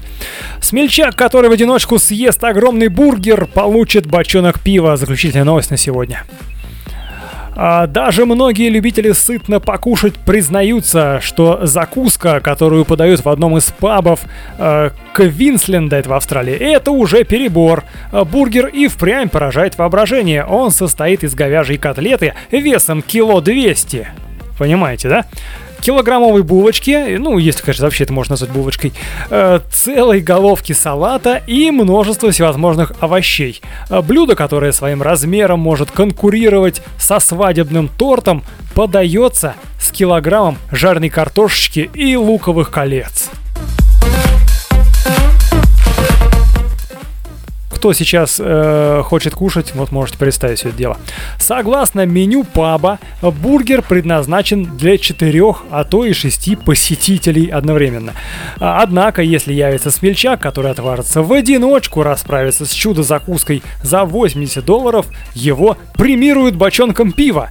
Смельчак, 0.61 1.17
который 1.17 1.49
в 1.49 1.53
одиночку 1.53 1.99
съест 1.99 2.43
огромный 2.45 2.89
бургер, 2.89 3.47
получит 3.47 4.07
бочонок 4.07 4.61
пива. 4.61 4.97
Заключительная 4.97 5.45
новость 5.45 5.71
на 5.71 5.77
сегодня. 5.77 6.25
А 7.61 7.89
даже 7.89 8.25
многие 8.25 8.69
любители 8.69 9.11
сытно 9.11 9.59
покушать 9.59 10.15
признаются, 10.15 11.19
что 11.21 11.67
закуска, 11.67 12.39
которую 12.39 12.85
подают 12.85 13.25
в 13.25 13.29
одном 13.29 13.59
из 13.59 13.65
пабов 13.65 14.21
э, 14.59 14.91
Квинсленда, 15.13 15.97
это 15.97 16.09
в 16.09 16.13
Австралии, 16.13 16.55
это 16.55 16.93
уже 16.93 17.25
перебор. 17.25 17.83
Бургер 18.13 18.69
и 18.69 18.87
впрямь 18.87 19.29
поражает 19.29 19.77
воображение. 19.77 20.45
Он 20.45 20.71
состоит 20.71 21.25
из 21.25 21.35
говяжьей 21.35 21.79
котлеты 21.79 22.35
весом 22.53 23.03
кило 23.03 23.41
200. 23.41 24.07
Понимаете, 24.57 25.09
да? 25.09 25.25
Килограммовой 25.81 26.43
булочки, 26.43 27.17
ну, 27.19 27.39
если, 27.39 27.63
конечно, 27.63 27.85
вообще 27.85 28.05
это 28.05 28.13
можно 28.13 28.33
назвать 28.33 28.51
булочкой, 28.51 28.93
э, 29.31 29.61
целой 29.73 30.21
головки 30.21 30.73
салата 30.73 31.43
и 31.47 31.71
множество 31.71 32.31
всевозможных 32.31 32.93
овощей. 33.01 33.61
Э, 33.91 34.03
блюдо, 34.03 34.35
которое 34.35 34.73
своим 34.73 35.03
размером 35.03 35.61
может 35.61 35.91
конкурировать 35.91 36.83
со 36.99 37.19
свадебным 37.21 37.89
тортом, 37.89 38.43
подается 38.75 39.55
с 39.81 39.91
килограммом 39.91 40.59
жареной 40.71 41.09
картошечки 41.09 41.91
и 41.95 42.17
луковых 42.17 42.71
колец. 42.71 43.31
Кто 47.79 47.93
сейчас 47.93 48.41
э, 48.41 49.03
хочет 49.05 49.35
кушать, 49.35 49.73
вот 49.77 49.93
можете 49.93 50.19
представить 50.19 50.59
все 50.59 50.71
это 50.71 50.79
дело. 50.79 50.99
Согласно 51.39 52.07
меню 52.07 52.43
паба, 52.43 52.99
бургер 53.23 53.83
предназначен 53.83 54.77
для 54.77 54.99
четырех, 54.99 55.63
а 55.71 55.85
то 55.85 56.05
и 56.05 56.13
шести 56.13 56.57
посетителей 56.57 57.47
одновременно. 57.47 58.15
Однако, 58.59 59.23
если 59.23 59.53
явится 59.53 59.93
смельчак, 59.93 60.41
который 60.41 60.73
отважится 60.73 61.23
в 61.23 61.33
одиночку 61.33 62.03
расправиться 62.03 62.67
с 62.67 62.73
чудо-закуской 62.73 63.63
за 63.85 64.05
80 64.05 64.65
долларов, 64.65 65.07
его 65.35 65.77
премируют 65.95 66.57
бочонком 66.57 67.13
пива. 67.13 67.51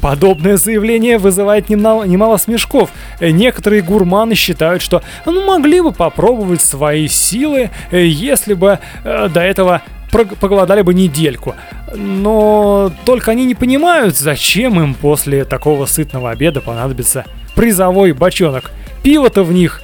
Подобное 0.00 0.56
заявление 0.56 1.18
вызывает 1.18 1.68
немало, 1.68 2.04
немало 2.04 2.38
смешков. 2.38 2.90
Некоторые 3.20 3.82
гурманы 3.82 4.34
считают, 4.34 4.82
что 4.82 5.02
ну, 5.26 5.44
могли 5.44 5.80
бы 5.80 5.92
попробовать 5.92 6.62
свои 6.62 7.06
силы, 7.06 7.70
э, 7.90 8.04
если 8.04 8.54
бы 8.54 8.78
э, 9.04 9.28
до 9.28 9.40
этого 9.40 9.82
поголодали 10.40 10.82
бы 10.82 10.94
недельку. 10.94 11.54
Но 11.94 12.90
только 13.04 13.30
они 13.30 13.44
не 13.44 13.54
понимают, 13.54 14.16
зачем 14.16 14.80
им 14.80 14.94
после 14.94 15.44
такого 15.44 15.86
сытного 15.86 16.30
обеда 16.30 16.60
понадобится 16.60 17.26
призовой 17.54 18.12
бочонок. 18.12 18.70
Пиво-то 19.02 19.44
в 19.44 19.52
них 19.52 19.82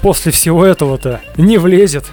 после 0.00 0.30
всего 0.30 0.64
этого-то 0.64 1.20
не 1.36 1.58
влезет. 1.58 2.04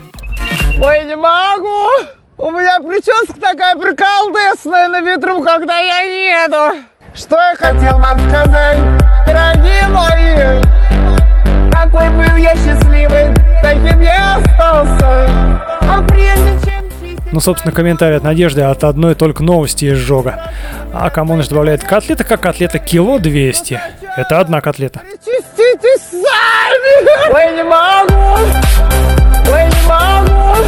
Ой, 0.82 1.06
не 1.06 1.16
могу! 1.16 1.90
У 2.38 2.52
меня 2.52 2.80
прическа 2.82 3.40
такая 3.40 3.76
приколдесная 3.76 4.90
на 4.90 5.00
ветру, 5.02 5.42
когда 5.42 5.80
я 5.80 6.44
еду. 6.44 6.80
Что 7.16 7.38
я 7.38 7.56
хотел 7.56 7.98
вам 7.98 8.20
сказать, 8.28 8.78
дорогие 9.26 9.88
мои? 9.88 10.62
Какой 11.72 12.10
был 12.10 12.36
я 12.36 12.54
счастливый, 12.56 13.34
таким 13.62 14.02
я 14.02 14.36
остался. 14.36 15.30
А 15.88 16.04
прежде 16.06 16.60
чем... 16.66 16.84
Ну, 17.32 17.40
собственно, 17.40 17.74
комментарий 17.74 18.18
от 18.18 18.24
Надежды 18.24 18.64
от 18.64 18.84
одной 18.84 19.16
только 19.16 19.44
новости 19.44 19.94
изжога. 19.94 20.52
А 20.94 21.10
Камоныч 21.10 21.48
добавляет, 21.48 21.86
котлета 21.86 22.26
как 22.26 22.42
котлета, 22.42 22.80
кило 22.80 23.18
200. 23.18 23.80
Это 24.18 24.40
одна 24.42 24.60
котлета. 24.60 25.00
Чистите 25.24 25.98
сами! 26.12 27.34
Ой, 27.34 27.56
не 27.56 27.64
могу! 27.64 28.44
Ой, 29.54 29.66
не 29.68 29.88
могу! 29.88 30.60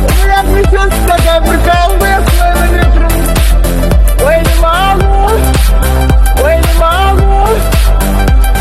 У 0.00 0.24
меня 0.24 0.44
прическа 0.44 1.08
такая 1.08 1.40
приколдесная 1.40 2.33
могу! 4.64 5.34
Ой, 6.42 6.56
не 6.56 6.78
могу! 6.80 7.50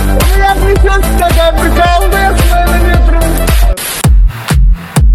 У 0.09 0.37
меня 0.37 0.55
прическа 0.61 1.19
такая 1.19 1.51
приколдесная 1.53 2.67
на 2.67 2.77
ветру. 2.79 3.19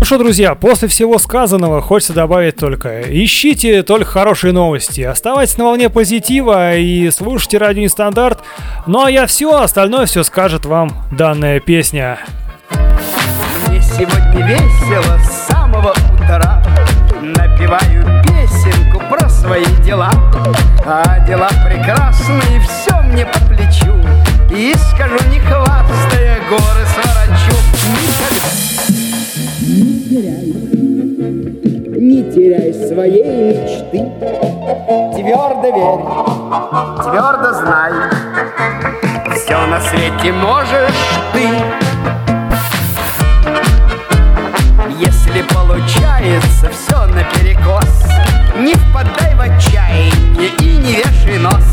Ну 0.00 0.04
что, 0.04 0.18
друзья, 0.18 0.54
после 0.54 0.88
всего 0.88 1.18
сказанного 1.18 1.82
хочется 1.82 2.14
добавить 2.14 2.56
только 2.56 3.02
ищите 3.02 3.82
только 3.82 4.10
хорошие 4.10 4.52
новости, 4.52 5.02
оставайтесь 5.02 5.58
на 5.58 5.64
волне 5.64 5.90
позитива 5.90 6.76
и 6.76 7.10
слушайте 7.10 7.58
радио 7.58 7.82
Нестандарт. 7.82 8.40
Ну 8.86 9.04
а 9.04 9.10
я 9.10 9.26
все, 9.26 9.60
остальное 9.60 10.06
все 10.06 10.22
скажет 10.22 10.64
вам 10.64 10.90
данная 11.12 11.60
песня. 11.60 12.18
Мне 13.68 13.82
сегодня 13.82 14.46
весело 14.46 15.18
с 15.18 15.48
самого 15.48 15.94
утра 16.14 16.62
Напиваю 17.20 18.07
свои 19.48 19.64
дела. 19.82 20.10
А 20.84 21.20
дела 21.20 21.48
прекрасные, 21.64 22.60
все 22.60 23.00
мне 23.02 23.24
по 23.24 23.38
плечу. 23.46 23.94
И 24.50 24.74
скажу, 24.74 25.16
не 25.30 25.40
хвастая, 25.40 26.38
горы 26.50 26.84
сворачу. 26.92 27.56
Никогда 29.60 30.38
не 31.98 32.30
теряй 32.30 32.74
своей 32.74 33.54
мечты. 33.54 34.00
Твердо 35.14 35.68
верь, 35.78 36.04
твердо 37.02 37.52
знай. 37.54 37.92
Все 39.34 39.66
на 39.66 39.80
свете 39.80 40.32
можешь 40.32 41.20
ты. 41.32 41.48
Если 44.98 45.42
получается 45.42 46.68
все 46.70 47.06
наперекос. 47.06 48.08
Не 48.58 48.74
впадай 48.74 49.27
не 50.88 50.96
вешай 50.96 51.38
нос. 51.38 51.64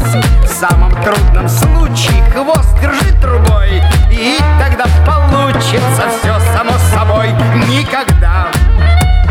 В 0.44 0.48
самом 0.48 0.92
трудном 1.04 1.48
случае 1.48 2.22
хвост 2.34 2.80
держи 2.82 3.14
трубой 3.22 3.82
И 4.12 4.38
тогда 4.60 4.86
получится 5.06 6.10
все 6.20 6.40
само 6.54 6.72
собой. 6.94 7.30
Никогда 7.70 8.48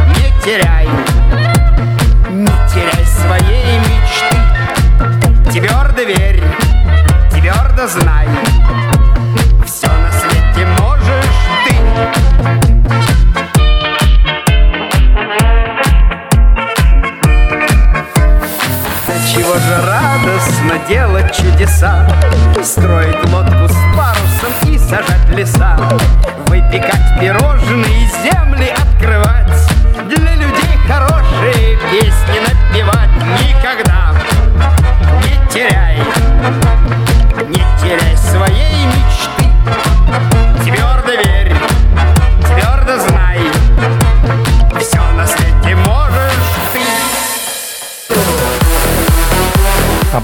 не 0.09 0.43
теряй 0.43 0.89
Не 2.30 2.47
теряй 2.72 3.05
своей 3.05 3.78
мечты. 3.80 4.39
Твердо 5.51 6.03
верь, 6.03 6.43
твердо 7.30 7.87
знай 7.87 8.26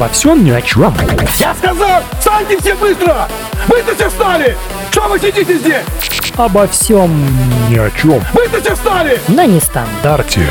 Обо 0.00 0.08
всем 0.08 0.42
ни 0.42 0.50
о 0.50 0.62
чем. 0.62 0.94
Я 1.38 1.54
сказал, 1.54 2.02
встаньте 2.18 2.56
все 2.58 2.74
быстро! 2.74 3.28
Быстро 3.68 3.94
все 3.94 4.08
встали! 4.08 4.56
Что 4.90 5.02
вы 5.02 5.18
сидите 5.18 5.58
здесь? 5.58 5.84
Обо 6.38 6.66
всем 6.68 7.10
ни 7.68 7.76
о 7.76 7.90
чем. 7.90 8.24
Быстро 8.32 8.60
все 8.62 8.74
встали! 8.76 9.20
На 9.28 9.44
нестандарте. 9.44 10.46